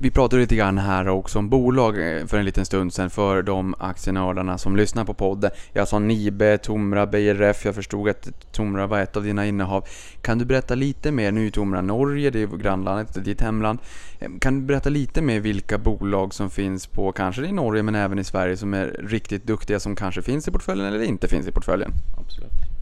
[0.00, 3.42] Vi pratade lite grann här också om bolag eh, för en liten stund sedan för
[3.42, 5.50] de aktienördarna som lyssnar på podden.
[5.72, 7.64] Jag sa Nibe, Tomra, Beijer Ref.
[7.64, 9.84] Jag förstod att Tomra var ett av dina innehav.
[10.22, 11.32] Kan du berätta lite mer?
[11.32, 13.78] Nu är Tomra Norge, det är grannlandet, ditt hemland.
[14.18, 17.94] Eh, kan du berätta lite mer vilka bolag som finns på, kanske i Norge men
[17.94, 21.48] även i Sverige, som är riktigt duktiga som kanske finns i portföljen eller inte finns
[21.48, 21.90] i portföljen?
[22.18, 22.73] Absolut.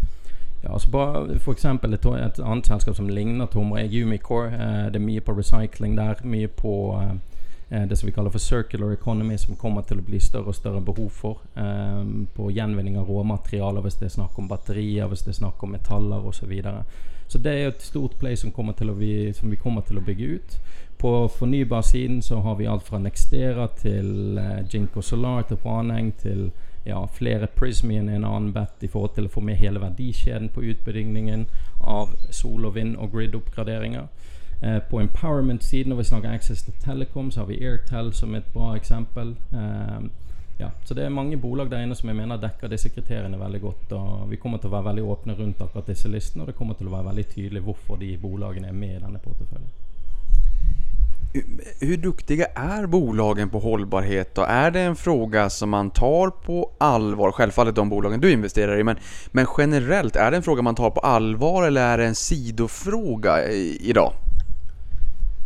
[0.65, 4.53] Ja, så bara for eksempel et, et annet selskap som ligner Tomra, er Umicore.
[4.55, 6.23] Eh, det er mye på recycling der.
[6.23, 10.21] Mye på eh, det som vi kaller for circular economy, som kommer til å bli
[10.21, 11.43] større og større behov for.
[11.57, 12.03] Eh,
[12.37, 15.75] på gjenvinning av råmaterialer hvis det er snakk om batterier, hvis det er snakk om
[15.75, 16.43] metaller osv.
[16.43, 16.85] Så, videre.
[17.29, 18.53] så det er et stort play som,
[18.99, 20.59] vi, som vi kommer til å bygge ut.
[20.99, 26.51] På fornybarsiden så har vi alt fra Nextera til eh, Jinko Solar til Braneng til
[26.85, 30.49] ja, flere Prismian er en annen bet i forhold til å få med hele verdikjeden
[30.55, 31.47] på utbyggingen
[31.81, 34.09] av sol- og vind- og grid-oppgraderinger.
[34.63, 38.53] Eh, på empowerment-siden, når vi snakker Access to Telecom, så har vi Airtel som et
[38.55, 39.37] bra eksempel.
[39.53, 40.09] Eh,
[40.59, 43.61] ja, så det er mange bolag der inne som jeg mener dekker disse kriteriene veldig
[43.61, 43.93] godt.
[43.93, 46.75] og Vi kommer til å være veldig åpne rundt akkurat disse listene, og det kommer
[46.75, 49.92] til å være veldig tydelig hvorfor de bolagene er med i denne porteføljen.
[51.81, 54.43] Hur duktiga är bolagen på hållbarhet då?
[54.43, 57.33] Är det en fråga som man tar på allvar?
[57.33, 58.97] Självfallet de bolagen du investerar i, men,
[59.31, 63.51] men generellt, är det en fråga man tar på allvar eller är det en sidofråga
[63.81, 64.13] idag?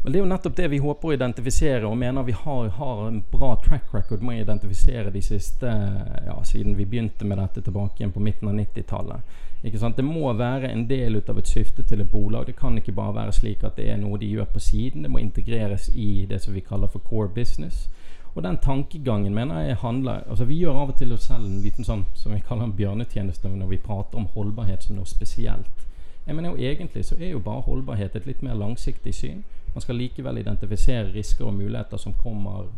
[0.06, 3.08] Men Det er jo nettopp det vi håper å identifisere, og mener vi har, har
[3.08, 5.72] en bra track record med å identifisere de siste
[6.26, 9.40] ja, siden vi begynte med dette tilbake igjen på midten av 90-tallet.
[9.66, 12.46] Det må være en del av et skifte til et bolag.
[12.46, 15.02] Det kan ikke bare være slik at det er noe de gjør på siden.
[15.02, 17.88] Det må integreres i det som vi kaller for core business.
[18.36, 21.62] Og den tankegangen mener jeg handler altså Vi gjør av og til oss selv en
[21.64, 25.86] liten sånn som vi kaller en bjørnetjeneste når vi prater om holdbarhet som noe spesielt.
[26.26, 29.44] Jeg mener jo Egentlig så er jo bare holdbarhet et litt mer langsiktig syn.
[29.74, 32.68] Man skal likevel identifisere risker og muligheter som, kommer,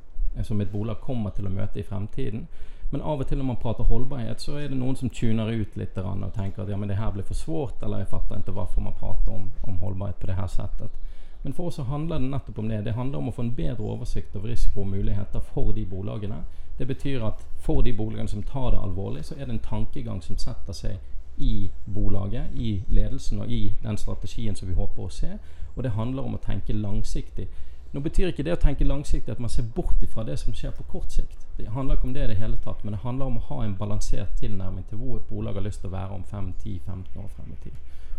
[0.42, 2.46] som et bolag kommer til å møte i fremtiden.
[2.90, 5.77] Men av og til når man prater hållbarhet så er det noen som tuner ut
[5.77, 8.55] litt og tenker at ja, men det her blir for svårt, eller jeg fatter ikke
[8.57, 10.96] hvorfor man prater om, om hållbarhet på det her settet.
[11.42, 12.85] Men for oss så handler det nettopp om det.
[12.85, 16.42] Det handler om å få en bedre oversikt over risiko og muligheter for de bolagene.
[16.79, 20.22] Det betyr at for de bolagen som tar det alvorlig, så er det en tankegang
[20.22, 20.98] som setter seg
[21.38, 25.37] i bolaget, i ledelsen og i den strategien som vi håper å se.
[25.77, 27.46] Og det handler om å tenke langsiktig.
[27.92, 30.74] Nå betyr ikke det å tenke langsiktig at man ser bort ifra det som skjer
[30.77, 31.46] på kort sikt.
[31.57, 33.62] Det handler ikke om det i det hele tatt, men det handler om å ha
[33.64, 37.31] en balansert tilnærming til hvor et bolag har lyst til å være om 5-10-15 år
[37.37, 37.79] frem i tid.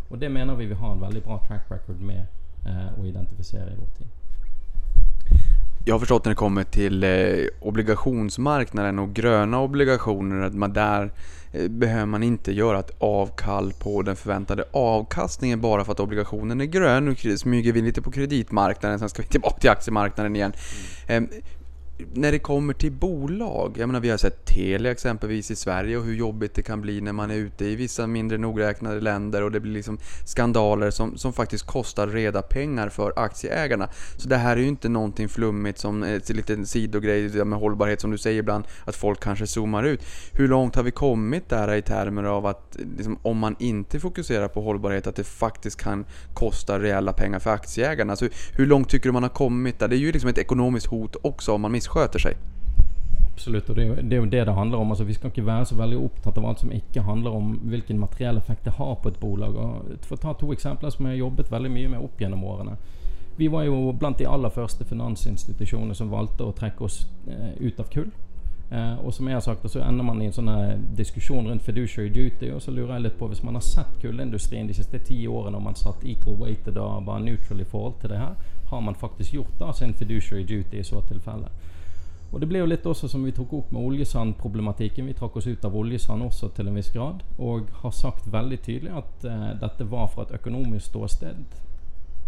[0.10, 2.26] Og det mener vi vi har en veldig bra track record med
[2.66, 4.08] eh, å identifisere i vår tid.
[5.86, 7.10] Jag har förstått när det kommer till eh,
[7.62, 11.10] obligationsmarknaden och gröna obligationer att man där eh,
[11.70, 16.66] behöver man inte göra ett avkall på den förväntade avkastningen bara för att obligationen är
[16.66, 17.06] grön.
[17.06, 20.54] Nu smyger vi lite på kreditmarknaden, sen ska vi tillbaka till aktiemarknaden igen.
[21.08, 21.22] Eh,
[22.14, 26.04] när det kommer till bolag, jag menar vi har sett Telia exempelvis i Sverige och
[26.04, 29.52] hur jobbigt det kan bli när man är ute i vissa mindre nogräknade länder och
[29.52, 33.90] det blir liksom skandaler som, som faktiskt kostar reda pengar för aktieägarna.
[34.18, 38.12] Så det här är ju inte någonting flummigt som en liten sidogrej med hållbarhet som
[38.12, 40.02] du säger ibland, att folk kanske zoomar ut.
[40.34, 44.48] Hur långt har vi kommit där i termer av att liksom, om man inte fokuserar
[44.48, 48.14] på hållbarhet, att det faktiskt kan kosta reella pengar för aktieägarna?
[48.14, 49.88] Alltså, hur långt tycker du man har kommit där?
[49.88, 51.89] Det är ju liksom ett ekonomiskt hot också om man missköter
[52.20, 52.38] sig.
[53.34, 54.90] Absolutt, og det er jo det er jo det, det handler om.
[54.92, 58.00] Altså, vi skal ikke være så veldig opptatt av alt som ikke handler om hvilken
[58.00, 59.56] materiell effekt det har på et bolag.
[59.56, 62.44] Og for å ta to eksempler som jeg har jobbet veldig mye med opp gjennom
[62.44, 62.76] årene.
[63.40, 67.80] Vi var jo blant de aller første finansinstitusjonene som valgte å trekke oss eh, ut
[67.80, 68.10] av kull.
[68.72, 71.64] Eh, og som jeg har sagt, så ender man i en sånn här diskusjon rundt
[71.64, 72.52] fiduciary duty.
[72.52, 75.58] Og så lurer jeg litt på, hvis man har sett kullindustrien de siste ti årene,
[75.58, 78.36] og man satt equal weighted og var neutral i forhold til det her,
[78.70, 81.50] har man faktisk gjort da sin fiduciary duty i så tilfelle?
[82.32, 85.08] Og det ble jo litt også som vi tok opp med oljesandproblematikken.
[85.10, 88.60] Vi trakk oss ut av oljesand også til en viss grad, og har sagt veldig
[88.66, 91.60] tydelig at eh, dette var fra et økonomisk ståsted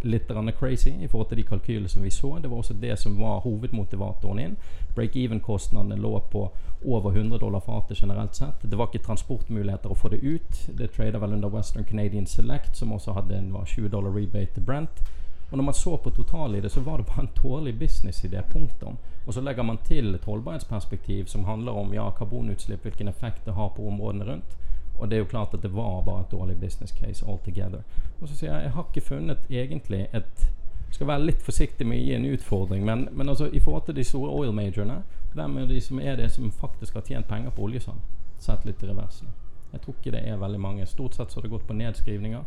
[0.04, 2.40] litt crazy i forhold til de kalkylene som vi så.
[2.42, 4.56] Det var også det som var hovedmotivatoren inn.
[4.96, 6.50] Break-even-kostnadene lå på
[6.86, 8.62] over 100 dollar fatet generelt sett.
[8.62, 10.62] Det var ikke transportmuligheter å få det ut.
[10.78, 14.66] Det trader vel under Western Canadian Select, som også hadde en 20 dollar rebate til
[14.66, 15.04] Brent.
[15.52, 18.42] Och när man såg på total i det, så var det bara en dårlig businessidé.
[18.52, 18.98] Punktum.
[19.28, 23.52] Och så lägger man till ett hållbarhetsperspektiv som handlar om ja, karbonutsläpp, vilken effekt det
[23.52, 24.58] har på områdena runt.
[25.00, 27.84] Och det är ju klart att det var bara ett dåligt business case altogether.
[28.22, 30.40] Och så säger jag, jag har inte funnit egentligen ett...
[30.86, 33.86] Jag ska vara lite försiktig med att ge en utfordring, men, men alltså, i förhållande
[33.86, 35.04] till de stora oil majorna,
[35.36, 38.00] vem är det som är det som faktiskt har tjänat pengar på oljesand?
[38.40, 39.28] Satt lite i reversen.
[39.72, 40.86] Jag tror inte det är väldigt många.
[40.86, 42.44] Stort sett så har det gått på nedskrivningar.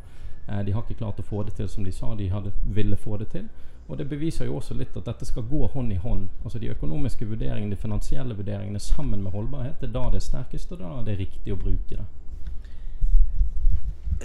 [0.49, 2.97] Eh, de har ikke klart å få det til som de sa de hadde, ville
[2.97, 3.49] få det til.
[3.89, 6.29] Og det beviser jo også litt at dette skal gå hånd i hånd.
[6.43, 9.81] Altså De økonomiske vurderingene, de finansielle vurderingene sammen med holdbarhet.
[9.81, 12.07] Det er da det er sterkest, og da er det riktig å bruke det.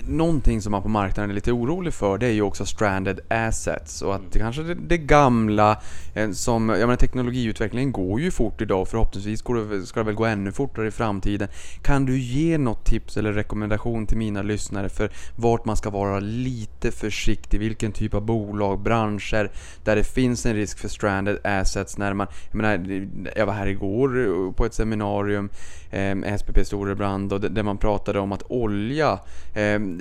[0.07, 4.01] Någonting som man på marknaden är lite orolig för det är ju också stranded assets.
[4.01, 5.81] Och att det kanske det, det gamla
[6.13, 8.87] eh, som, jag menar teknologiutvecklingen går ju fort idag.
[8.87, 11.47] Förhoppningsvis går det, ska det väl gå ännu fortare i framtiden.
[11.81, 16.19] Kan du ge något tips eller rekommendation till mina lyssnare för vart man ska vara
[16.19, 19.51] lite försiktig, vilken typ av bolag, branscher
[19.83, 23.67] där det finns en risk för stranded assets när man, jag menar, jag var här
[23.67, 25.49] igår på ett seminarium,
[25.91, 29.19] eh, SPP Storebrand och där man pratade om att olja
[29.53, 29.97] eh, Ehm,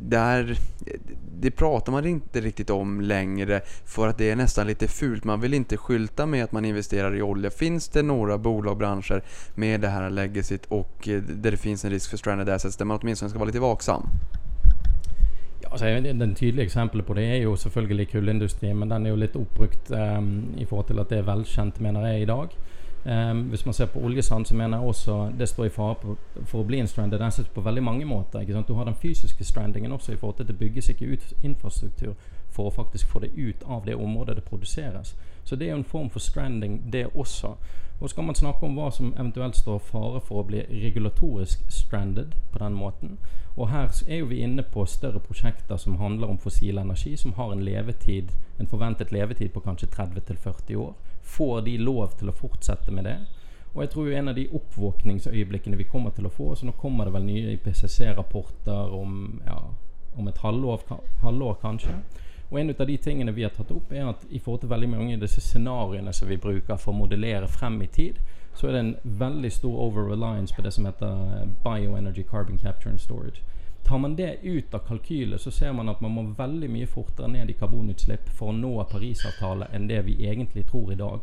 [0.00, 0.58] där,
[1.40, 5.24] det pratar man inte riktigt om längre för att det är nästan lite fult.
[5.24, 7.50] Man vill inte skylta med att man investerar i olja.
[7.50, 9.22] Finns det några bolag och branscher
[9.54, 12.84] med det här legacyt och eh, där det finns en risk för stranded assets där
[12.84, 14.02] man åtminstone ska vara lite vaksam?
[15.70, 19.36] Alltså, den tydliga eksempelet på det er jo selvfølgelig kullindustrien, men den är jo litt
[19.36, 22.56] oppbrukt um, ehm, i forhold til at det er velkjent, mener jeg, i dag.
[23.08, 26.16] Um, hvis man ser på oljesand, så mener jeg også det står i fare på,
[26.44, 28.40] for å bli en stranded asset på veldig mange måter.
[28.40, 28.68] ikke sant?
[28.68, 32.14] Du har den fysiske strandingen også i forhold til at det bygges ikke ut infrastruktur
[32.50, 35.16] for å faktisk få det ut av det området det produseres.
[35.44, 37.54] Så det er jo en form for stranding, det også.
[38.00, 42.36] Og skal man snakke om hva som eventuelt står fare for å bli regulatorisk stranded
[42.52, 43.18] på den måten.
[43.56, 47.32] Og her er jo vi inne på større prosjekter som handler om fossil energi, som
[47.32, 50.94] har en levetid, en forventet levetid på kanskje 30-40 år.
[51.28, 53.18] Får de lov til å fortsette med det?
[53.74, 56.72] Og jeg tror jo en av de oppvåkningsøyeblikkene vi kommer til å få Så nå
[56.80, 59.58] kommer det vel nye IPCC-rapporter om, ja,
[60.16, 60.82] om et halvår,
[61.22, 61.94] halvår kanskje.
[62.50, 64.88] Og en av de tingene vi har tatt opp, er at i forhold til veldig
[64.88, 68.16] mange av disse scenarioene som vi bruker for å modellere frem i tid,
[68.56, 73.00] så er det en veldig stor over-reliance på det som heter bioenergy carbon capture and
[73.00, 73.44] storage.
[73.84, 77.28] Tar man det ut av kalkylen så ser man att man må veldig mye fortere
[77.28, 81.20] ned i karbonutslipp for å nå Parisavtalet enn det vi egentlig tror i dag.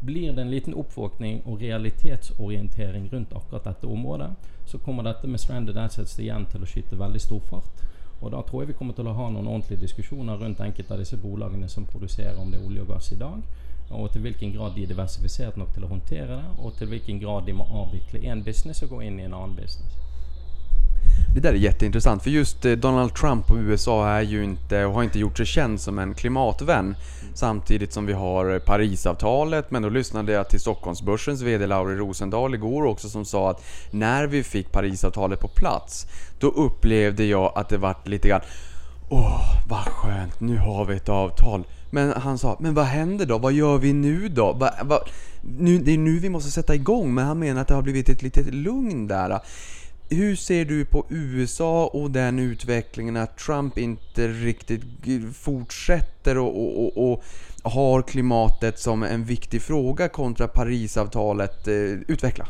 [0.00, 4.30] Blir det en liten oppvåkning og realitetsorientering rundt akkurat dette området,
[4.66, 7.82] så kommer dette med stranded assets igjen til å skyte veldig stor fart.
[8.20, 11.02] Og Da tror jeg vi kommer til å ha noen ordentlige diskusjoner rundt enkelte av
[11.02, 13.42] disse bolagene som produserer om det er olje og gass i dag,
[13.90, 17.20] og til hvilken grad de er diversifisert nok til å håndtere det, og til hvilken
[17.20, 20.07] grad de må avvikle én business og gå inn i en annen business.
[21.34, 24.94] Det där är jätteintressant för just eh, Donald Trump och USA är ju inte och
[24.94, 26.96] har inte gjort sig känd som en klimatvän.
[27.34, 32.54] Samtidigt som vi har eh, Parisavtalet men då lyssnade jag till Stockholmsbörsens VD Lauri Rosendahl
[32.54, 36.06] igår också som sa att när vi fick Parisavtalet på plats
[36.40, 38.40] då upplevde jag att det vart lite grann
[39.10, 41.64] Åh, vad skönt, nu har vi ett avtal.
[41.90, 43.38] Men han sa, men vad händer då?
[43.38, 44.52] Vad gör vi nu då?
[44.52, 44.98] Va, va,
[45.58, 48.08] nu, det är nu vi måste sätta igång, men han menar att det har blivit
[48.08, 49.40] ett litet lugn där.
[50.10, 54.82] Hur ser du på USA och den utvecklingen att Trump inte riktigt
[55.36, 57.22] fortsätter och, och, och, och
[57.72, 61.68] har klimatet som en viktig fråga kontra Parisavtalet?
[61.68, 61.74] Eh,
[62.08, 62.46] utveckla.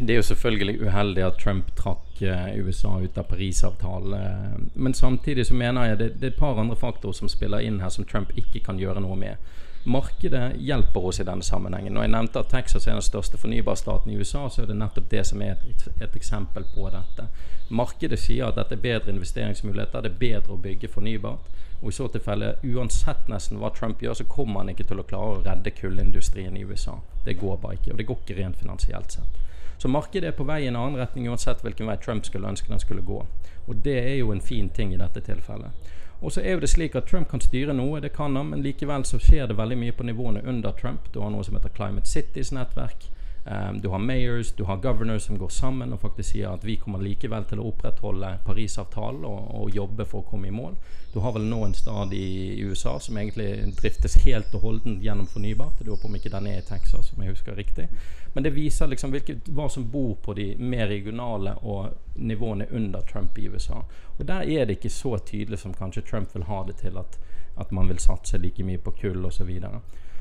[0.00, 4.14] Det er jo selvfølgelig uheldig at Trump trakk eh, USA ut av Parisavtalen.
[4.14, 7.60] Eh, men samtidig så mener jeg det, det er et par andre faktorer som spiller
[7.60, 9.36] inn her som Trump ikke kan gjøre noe med.
[9.84, 11.94] Markedet hjelper oss i denne sammenhengen.
[11.94, 15.06] Når jeg nevnte at Texas er den største fornybarstaten i USA, så er det nettopp
[15.10, 17.24] det som er et, et eksempel på dette.
[17.70, 21.48] Markedet sier at dette er bedre investeringsmuligheter, det er bedre å bygge fornybart.
[21.80, 25.06] Og i så tilfelle, uansett nesten hva Trump gjør, så kommer han ikke til å
[25.08, 26.98] klare å redde kullindustrien i USA.
[27.24, 27.94] Det går bare ikke.
[27.94, 29.38] Og det går ikke rent finansielt sett.
[29.80, 32.68] Så markedet er på vei i en annen retning uansett hvilken vei Trump skulle ønske
[32.68, 33.22] den skulle gå.
[33.64, 35.72] Og det er jo en fin ting i dette tilfellet.
[36.20, 38.62] Og så er jo det slik at Trump kan styre noe, det kan han, men
[38.64, 41.08] likevel så skjer det veldig mye på nivåene under Trump.
[41.14, 43.08] Du har noe som heter Climate Cities nettverk.
[43.50, 46.76] Ehm, du har mayors, du har governors som går sammen og faktisk sier at vi
[46.78, 50.76] kommer likevel til å opprettholde Parisavtalen og, og jobbe for å komme i mål.
[51.12, 53.48] Du har vel nå en stad i USA som egentlig
[53.80, 55.80] driftes helt og holdent gjennom fornybart.
[55.80, 57.88] Jeg lurer på om ikke den er i Texas, om jeg husker riktig.
[58.36, 63.02] Men det viser liksom hvilket, hva som bor på de mer regionale og nivåene under
[63.10, 63.82] Trump i USA.
[64.18, 67.18] Og der er det ikke så tydelig som kanskje Trump vil ha det til at,
[67.58, 69.50] at man vil satse like mye på kull osv.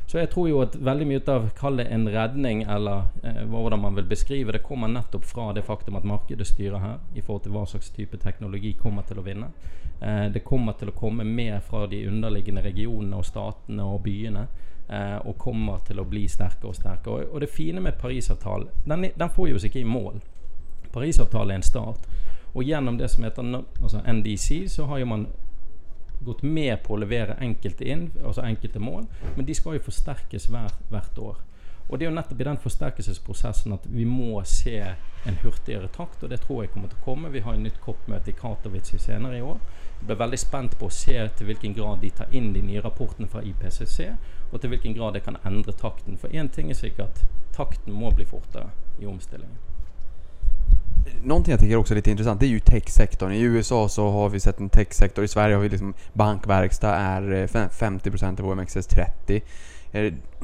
[0.10, 3.84] Så, jeg tror jo at veldig mye av kall det en redning, eller eh, hvordan
[3.84, 7.44] man vil beskrive det, kommer nettopp fra det faktum at markedet styrer her i forhold
[7.46, 9.52] til hva slags type teknologi kommer til å vinne.
[10.02, 14.48] Eh, det kommer til å komme mer fra de underliggende regionene og statene og byene.
[14.90, 17.14] Eh, og kommer til å bli sterkere og sterkere.
[17.14, 20.18] Og, og det fine med Parisavtalen, den, den får jo oss ikke i mål.
[20.90, 22.10] Parisavtalen er en start.
[22.56, 25.28] Og gjennom det som heter altså NDC, så har jo man
[26.26, 29.06] gått med på å levere enkelte inn, altså enkelte mål,
[29.36, 31.38] men de skal jo forsterkes hver, hvert år.
[31.90, 34.78] Og det er jo nettopp i den forsterkelsesprosessen at vi må se
[35.26, 37.32] en hurtigere takt, og det tror jeg kommer til å komme.
[37.34, 39.58] Vi har et nytt COP-møte i Katowice senere i år.
[40.00, 42.84] Jeg ble veldig spent på å se til hvilken grad de tar inn de nye
[42.86, 44.12] rapportene fra IPCC,
[44.52, 46.22] og til hvilken grad det kan endre takten.
[46.22, 47.26] For én ting er sikkert,
[47.58, 48.70] takten må bli fortere
[49.02, 49.69] i omstillingen.
[51.24, 53.32] Någonting jag tycker också är lite intressant, det är ju techsektorn.
[53.32, 57.32] I USA så har vi sett en techsektor, i Sverige har vi liksom bankverkstad är
[57.32, 59.42] eh, 50% av OMXS30.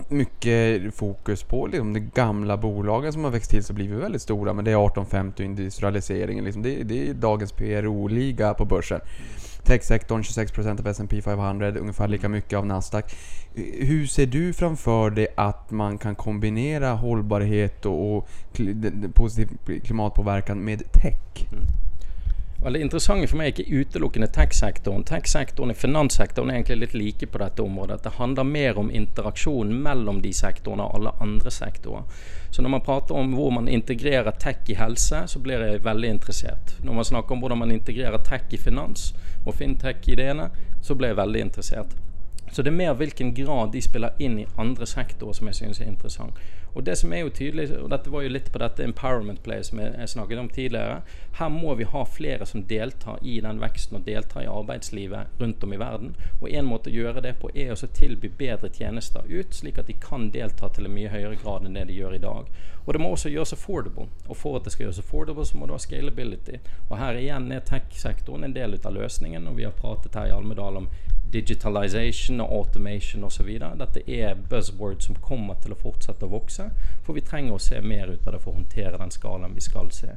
[0.07, 4.53] Mycket fokus på liksom de gamla bolagen som har växt till så blivit väldigt stora,
[4.53, 6.45] men det är 1850 och industrialiseringen.
[6.45, 9.01] Liksom det, det är dagens PRO-liga på börsen.
[9.65, 13.15] Techsektorn 26% av S&P 500, ungefär lika mycket av Nasdaq.
[13.79, 18.27] Hur ser du framför dig att man kan kombinera hållbarhet och, och
[19.13, 21.47] positiv klimatpåverkan med tech?
[21.51, 21.84] Mm.
[22.65, 25.03] Vel, Det interessante for meg er ikke utelukkende tech-sektoren.
[25.05, 27.99] Tech-sektoren og finanssektoren er egentlig litt like på dette området.
[28.01, 32.07] Det handler mer om interaksjonen mellom de sektorene og alle andre sektorer.
[32.49, 36.09] Så når man prater om hvor man integrerer tech i helse, så blir jeg veldig
[36.15, 36.73] interessert.
[36.81, 39.11] Når man snakker om hvordan man integrerer tech i finans
[39.45, 40.49] og fintech i det
[40.81, 41.93] så blir jeg veldig interessert.
[42.51, 45.79] Så det er mer hvilken grad de spiller inn i andre sektorer som jeg synes
[45.81, 46.33] er interessant.
[46.75, 49.63] Og det som er jo tydelig, og dette var jo litt på dette empowerment play
[49.63, 50.97] som jeg jeg snakket om tidligere,
[51.39, 55.63] her må vi ha flere som deltar i den veksten og deltar i arbeidslivet rundt
[55.63, 56.15] om i verden.
[56.41, 59.79] Og en måte å gjøre det på er også å tilby bedre tjenester ut, slik
[59.79, 62.51] at de kan delta til en mye høyere grad enn det de gjør i dag.
[62.85, 64.09] Og det må også gjøres affordable.
[64.27, 66.59] Og for at det skal gjøres affordable, så må du ha scalability.
[66.89, 70.35] Og her igjen er tech-sektoren en del av løsningen, og vi har pratet her i
[70.35, 70.91] Almedal om
[71.35, 73.75] digitalization och automation vidare.
[73.75, 76.69] Dette er buzzword som kommer til å fortsette å vokse.
[77.03, 79.63] For vi trenger å se mer ut av det for å håndtere den skalaen vi
[79.63, 80.15] skal se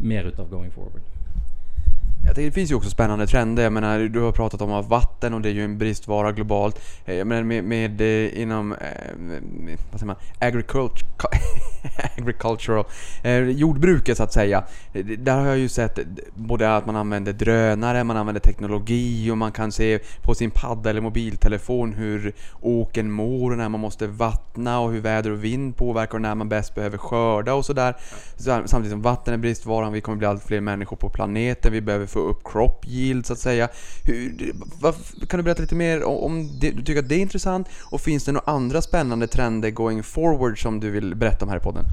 [0.00, 1.06] mer ut av going forward.
[2.26, 3.62] Jag tänker, det finns ju också spännande trender.
[3.62, 6.80] Jag menar, du har pratat om att vatten och det är ju en bristvara globalt.
[7.04, 11.06] Eh, jag menar med, med eh, inom, med- vad säger man, agriculture,
[12.18, 12.84] agricultural,
[13.22, 14.64] eh, jordbruket så att säga.
[15.18, 15.98] Där har jag ju sett
[16.34, 20.90] både att man använder drönare, man använder teknologi och man kan se på sin padda
[20.90, 25.76] eller mobiltelefon hur åken mår och när man måste vattna och hur väder och vind
[25.76, 27.96] påverkar och när man bäst behöver skörda och sådär.
[28.36, 32.06] Samtidigt som vatten är bristvaran, vi kommer bli allt fler människor på planeten, vi behöver
[32.14, 33.68] få upp crop yield så att säga.
[34.04, 34.94] Hur, vad,
[35.28, 37.68] kan du berätta lite mer om, om det, du tycker att det är intressant?
[37.90, 41.56] Och finns det några andra spännande trender going forward som du vill berätta om här
[41.56, 41.84] i podden?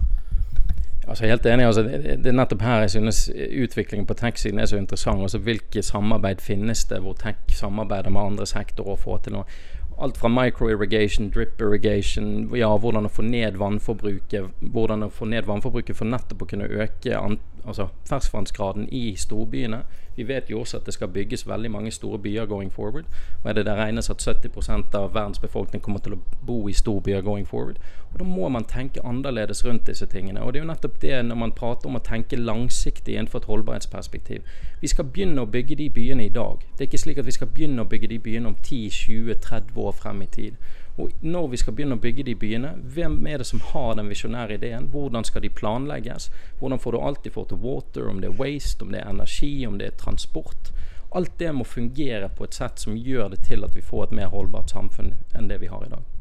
[1.07, 1.65] Altså helt enig.
[1.65, 5.21] altså det, det er nettopp her jeg synes utviklingen på tech-siden er så interessant.
[5.21, 9.59] altså Hvilke samarbeid finnes det hvor tech samarbeider med andre sektorer og får til noe?
[10.01, 14.47] Alt fra microirrigation, drip irrigation, ja, hvordan å få ned vannforbruket.
[14.61, 19.83] Hvordan å få ned vannforbruket for nettopp å kunne øke an, altså ferskvannsgraden i storbyene.
[20.15, 23.05] Vi vet jo også at det skal bygges veldig mange store byer going forward.
[23.43, 26.73] Og er det der regnes at 70 av verdens befolkning kommer til å bo i
[26.73, 27.79] storbyer going forward.
[28.13, 30.41] Og da må man tenke annerledes rundt disse tingene.
[30.41, 33.49] Og det er jo nettopp det når man prater om å tenke langsiktig innenfor et
[33.51, 34.43] holdbarhetsperspektiv.
[34.81, 36.59] Vi skal begynne å bygge de byene i dag.
[36.75, 39.91] Det er ikke slik at vi skal begynne å bygge de byene om 10-20-30 år
[39.91, 40.59] frem i tid.
[40.97, 44.11] Og når vi skal begynne å bygge de byene, hvem er det som har den
[44.11, 44.89] visjonære ideen?
[44.91, 46.29] Hvordan skal de planlegges?
[46.59, 49.53] Hvordan får du alltid få til water, om det er waste, om det er energi,
[49.67, 50.73] om det er transport?
[51.15, 54.17] Alt det må fungere på et sett som gjør det til at vi får et
[54.21, 56.20] mer holdbart samfunn enn det vi har i dag.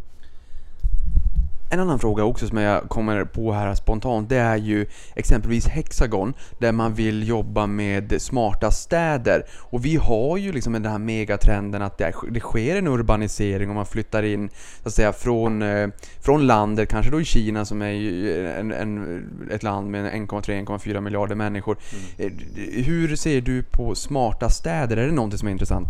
[1.73, 6.35] En annan fråga också som jag kommer på här spontant, det är ju exempelvis Hexagon,
[6.59, 9.45] där man vill jobba med smarta städer.
[9.59, 13.87] Och vi har ju liksom den här megatrenden att det, sker en urbanisering och man
[13.87, 14.49] flyttar in,
[14.83, 15.89] så att säga, från, eh,
[16.21, 21.01] från landet, kanske då i Kina som är ju en, en, ett land med 1,3-1,4
[21.01, 21.77] miljarder människor.
[22.19, 22.33] Eh,
[22.85, 24.97] Hur ser du på smarta städer?
[24.97, 25.89] Är det någonting som är intressant?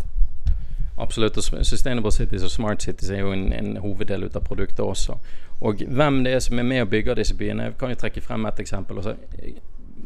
[1.00, 1.36] Absolutt.
[1.36, 5.16] og Sustainable cities og smart cities er jo en, en hoveddel ut av produktet også.
[5.60, 8.20] Og hvem det er som er med og bygger disse byene, jeg kan jo trekke
[8.24, 8.98] frem et eksempel.
[8.98, 9.14] Også.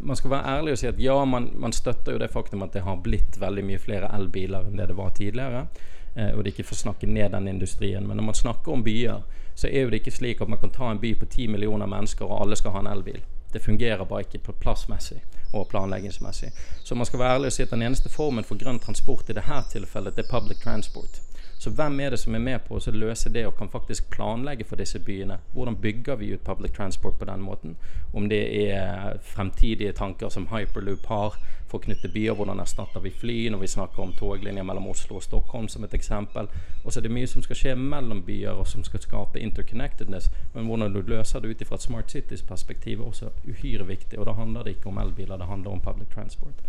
[0.02, 2.74] Man skal være ærlig og si at ja, man, man støtter jo det faktum at
[2.74, 5.66] det har blitt veldig mye flere elbiler enn det det var tidligere.
[6.14, 8.07] Eh, og det er ikke for å snakke ned den industrien.
[8.07, 9.22] Men når man snakker om byer,
[9.55, 11.86] så er jo det ikke slik at man kan ta en by på 10 millioner
[11.86, 13.22] mennesker, og alle skal ha en elbil.
[13.55, 15.20] Det fungerer bare ikke på plassmessig
[15.55, 16.50] og planleggingsmessig.
[16.84, 19.36] Så man skal være ærlig og si at den eneste formen for grønn transport i
[19.38, 21.20] dette tilfellet, det er public transport.
[21.65, 24.67] Så hvem er det som er med på å løse det og kan faktisk planlegge
[24.69, 25.39] for disse byene?
[25.55, 27.77] Hvordan bygger vi ut public transport på den måten?
[28.12, 31.39] Om det er fremtidige tanker som Hyperloop har
[31.71, 35.17] for å knytte byer, hvordan erstatter vi fly når vi snakker om toglinjer mellom Oslo
[35.17, 36.53] og Stockholm som et eksempel.
[36.83, 40.29] Og så er det mye som skal skje mellom byer og som skal skape interconnectedness.
[40.53, 44.21] Men hvordan du løser det ut fra et Smart Cities-perspektiv er også uhyre viktig.
[44.21, 46.61] Og da handler det ikke om elbiler, det handler om public transport.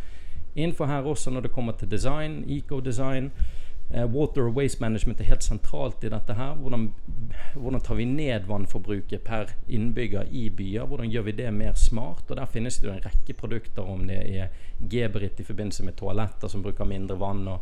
[0.56, 3.34] Innenfor her også når det kommer til design, eco-design,
[3.92, 6.56] Eh, water och waste management är helt centralt i dette her.
[6.56, 6.94] Hvordan,
[7.54, 10.86] hvordan tar vi ned vannforbruket per innbygger i byer?
[10.86, 12.32] Hvordan gjør vi det mer smart?
[12.32, 14.48] Og Der finnes det en rekke produkter, om det er
[14.90, 17.48] Gebrit i forbindelse med toaletter som bruker mindre vann.
[17.48, 17.60] og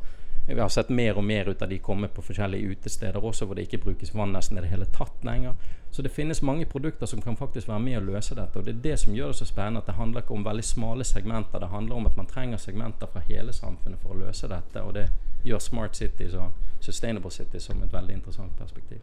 [0.47, 3.55] vi har sett mer og mer ut av de komme på forskjellige utesteder også, hvor
[3.55, 5.55] det ikke brukes vann nesten i det hele tatt lenger.
[5.91, 8.59] Så det finnes mange produkter som kan faktisk være med å løse dette.
[8.59, 9.79] Og det er det som gjør det så spennende.
[9.79, 11.59] At det handler ikke om veldig smale segmenter.
[11.59, 14.83] Det handler om at man trenger segmenter fra hele samfunnet for å løse dette.
[14.83, 15.07] Og det
[15.47, 18.99] gjør Smart Cities og Sustainable Cities som et veldig interessant perspektiv.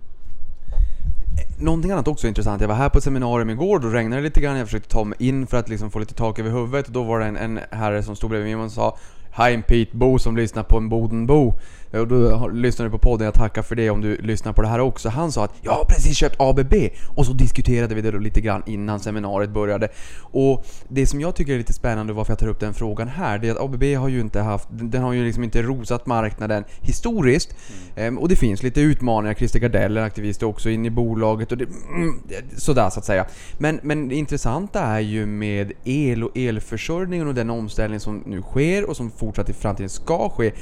[1.58, 4.40] Någonting annat också intressant, jag var här på ett seminarium igår, då regnade det lite
[4.40, 7.02] grann, jag försökte ta mig in för att liksom få lite tak över huvudet då
[7.02, 8.96] var det en, en herre som stod bredvid mig och sa
[9.32, 11.54] Hi Pete Bo som lyssnar på en Bodenbo.
[11.92, 14.68] Och då lyssnar du på podden, jag tackar för det om du lyssnar på det
[14.68, 15.08] här också.
[15.08, 16.74] Han sa att jag har precis köpt ABB
[17.16, 19.88] och så diskuterade vi det då lite grann innan seminariet började.
[20.20, 23.08] Och det som jag tycker är lite spännande och varför jag tar upp den frågan
[23.08, 26.06] här, det är att ABB har ju inte haft, den har ju liksom inte rosat
[26.06, 27.54] marknaden historiskt.
[27.96, 31.58] Ehm, och det finns lite utmaningar, Christer Gardell är aktivist också in i bolaget och
[31.58, 31.64] det,
[31.94, 32.22] mm,
[32.56, 33.26] sådär så att säga.
[33.58, 38.42] Men, men det intressanta är ju med el och elförsörjningen och den omställning som nu
[38.42, 40.52] sker och som fortsatt i framtiden ska ske.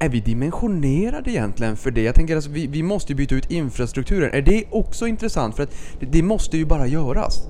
[0.00, 2.02] Är vi dimensionerade egentligen för det?
[2.02, 4.30] Jag tänker alltså, vi, vi måste ju byta ut infrastrukturen.
[4.32, 5.56] Är det också intressant?
[5.56, 7.48] För att det, det måste ju bara göras.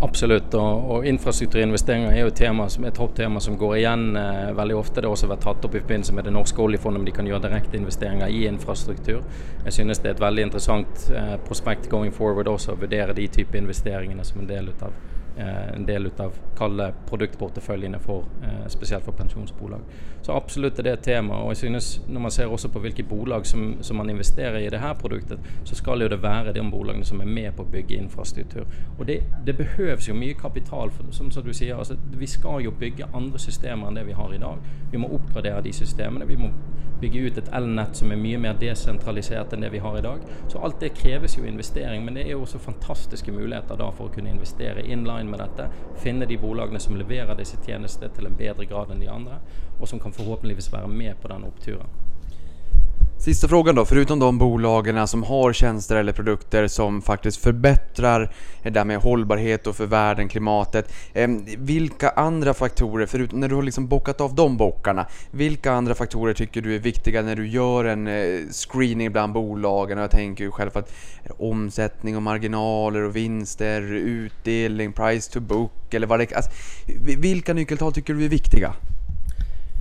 [0.00, 0.54] Absolutt.
[0.54, 3.00] Og, og infrastrukturinvesteringer er jo et, tema, som, et
[3.42, 5.00] som går igjen eh, veldig ofte.
[5.00, 7.26] Det har også vært tatt opp i forbindelse med det norske oljefondet, om de kan
[7.26, 9.20] gjøre direkta investeringar i infrastruktur.
[9.64, 13.28] Jeg synes det er et veldig interessant eh, prospekt going forward også å vurdere de
[13.28, 14.96] type investeringene som en del av
[15.36, 19.84] eh, en del utav kalde produktporteføljene for eh, spesielt for pensjonsbolag.
[20.30, 21.36] Absolut är det ett tema.
[21.36, 24.68] och i synes när man ser också på vilket bolag som, som man investerar i
[24.68, 27.72] det här produktet, så ska jo det vara de bolagen som är med på att
[27.72, 28.64] bygga infrastruktur.
[28.98, 30.90] och det, det behövs ju mycket kapital.
[30.90, 34.12] för som, som du säger, alltså, vi ska ju bygga andra system än det vi
[34.12, 34.58] har idag.
[34.92, 36.56] Vi måste uppgradera de systemen, Vi måste
[37.00, 40.18] bygga ut ett elnät som är mycket mer decentraliserat än det vi har idag.
[40.48, 44.14] Så allt det krävs ju investering, men det är ju också fantastiska möjligheter för att
[44.14, 48.36] kunna investera investere inline med detta, finna de bolagen som levererar dessa tjänster till en
[48.36, 49.36] bättre grad än de andra
[49.80, 51.86] och som kan forhåpentligvis vara med på den uppturen.
[53.20, 58.70] Sista frågan då, förutom de bolagen som har tjänster eller produkter som faktiskt förbättrar det
[58.70, 60.92] där med hållbarhet och för världen, klimatet.
[61.58, 66.34] Vilka andra faktorer, förutom när du har liksom bockat av de bockarna, vilka andra faktorer
[66.34, 69.98] tycker du är viktiga när du gör en eh, screening bland bolagen?
[69.98, 70.92] Och jag tänker ju själv att
[71.38, 76.50] omsättning och marginaler och vinster, utdelning, price to book eller vad det alltså,
[77.18, 78.74] Vilka nyckeltal tycker du är viktiga?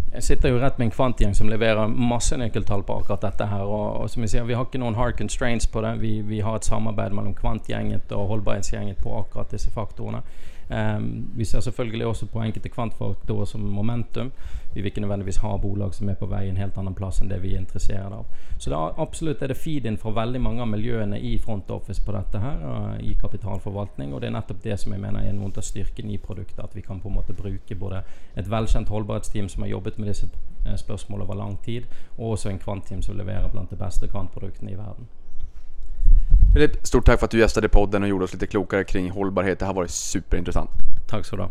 [0.10, 3.62] Jeg sitter jo rett med en kvantgjeng som leverer masse nøkkeltall på akkurat dette her.
[3.62, 5.99] Og, og som vi sier, Vi har ikke noen hard constraints på det.
[6.01, 10.24] Vi, vi har et samarbeid mellom kvantgjenget og holdbarhetsgjenget på akkurat disse faktorene.
[10.70, 14.32] Ehm, vi ser selvfølgelig også på enkelte kvantfaktorer som momentum.
[14.74, 17.30] Vi vil ikke nødvendigvis ha bolag som er på vei en helt annen plass enn
[17.30, 18.26] det vi er interessert av.
[18.57, 22.03] Så det er absolutt er det feed-in fra veldig mange av miljøene i front office
[22.05, 22.61] på dette her,
[23.01, 24.13] i kapitalforvaltning.
[24.13, 26.59] Og det er nettopp det som jeg mener er noe av styrken i produktet.
[26.63, 28.03] At vi kan på en måte bruke både
[28.36, 30.30] et velkjent holdbarhetsteam som har jobbet med disse
[30.65, 34.72] eh, spørsmålene over lang tid, og også en kvantteam som leverer blant de beste kvantproduktene
[34.72, 35.09] i verden.
[36.53, 39.59] Filip, stort tack för att du gästade podden och gjorde oss lite klokare kring hållbarhet.
[39.59, 40.69] Det har varit superintressant.
[41.09, 41.49] Tack så du ha.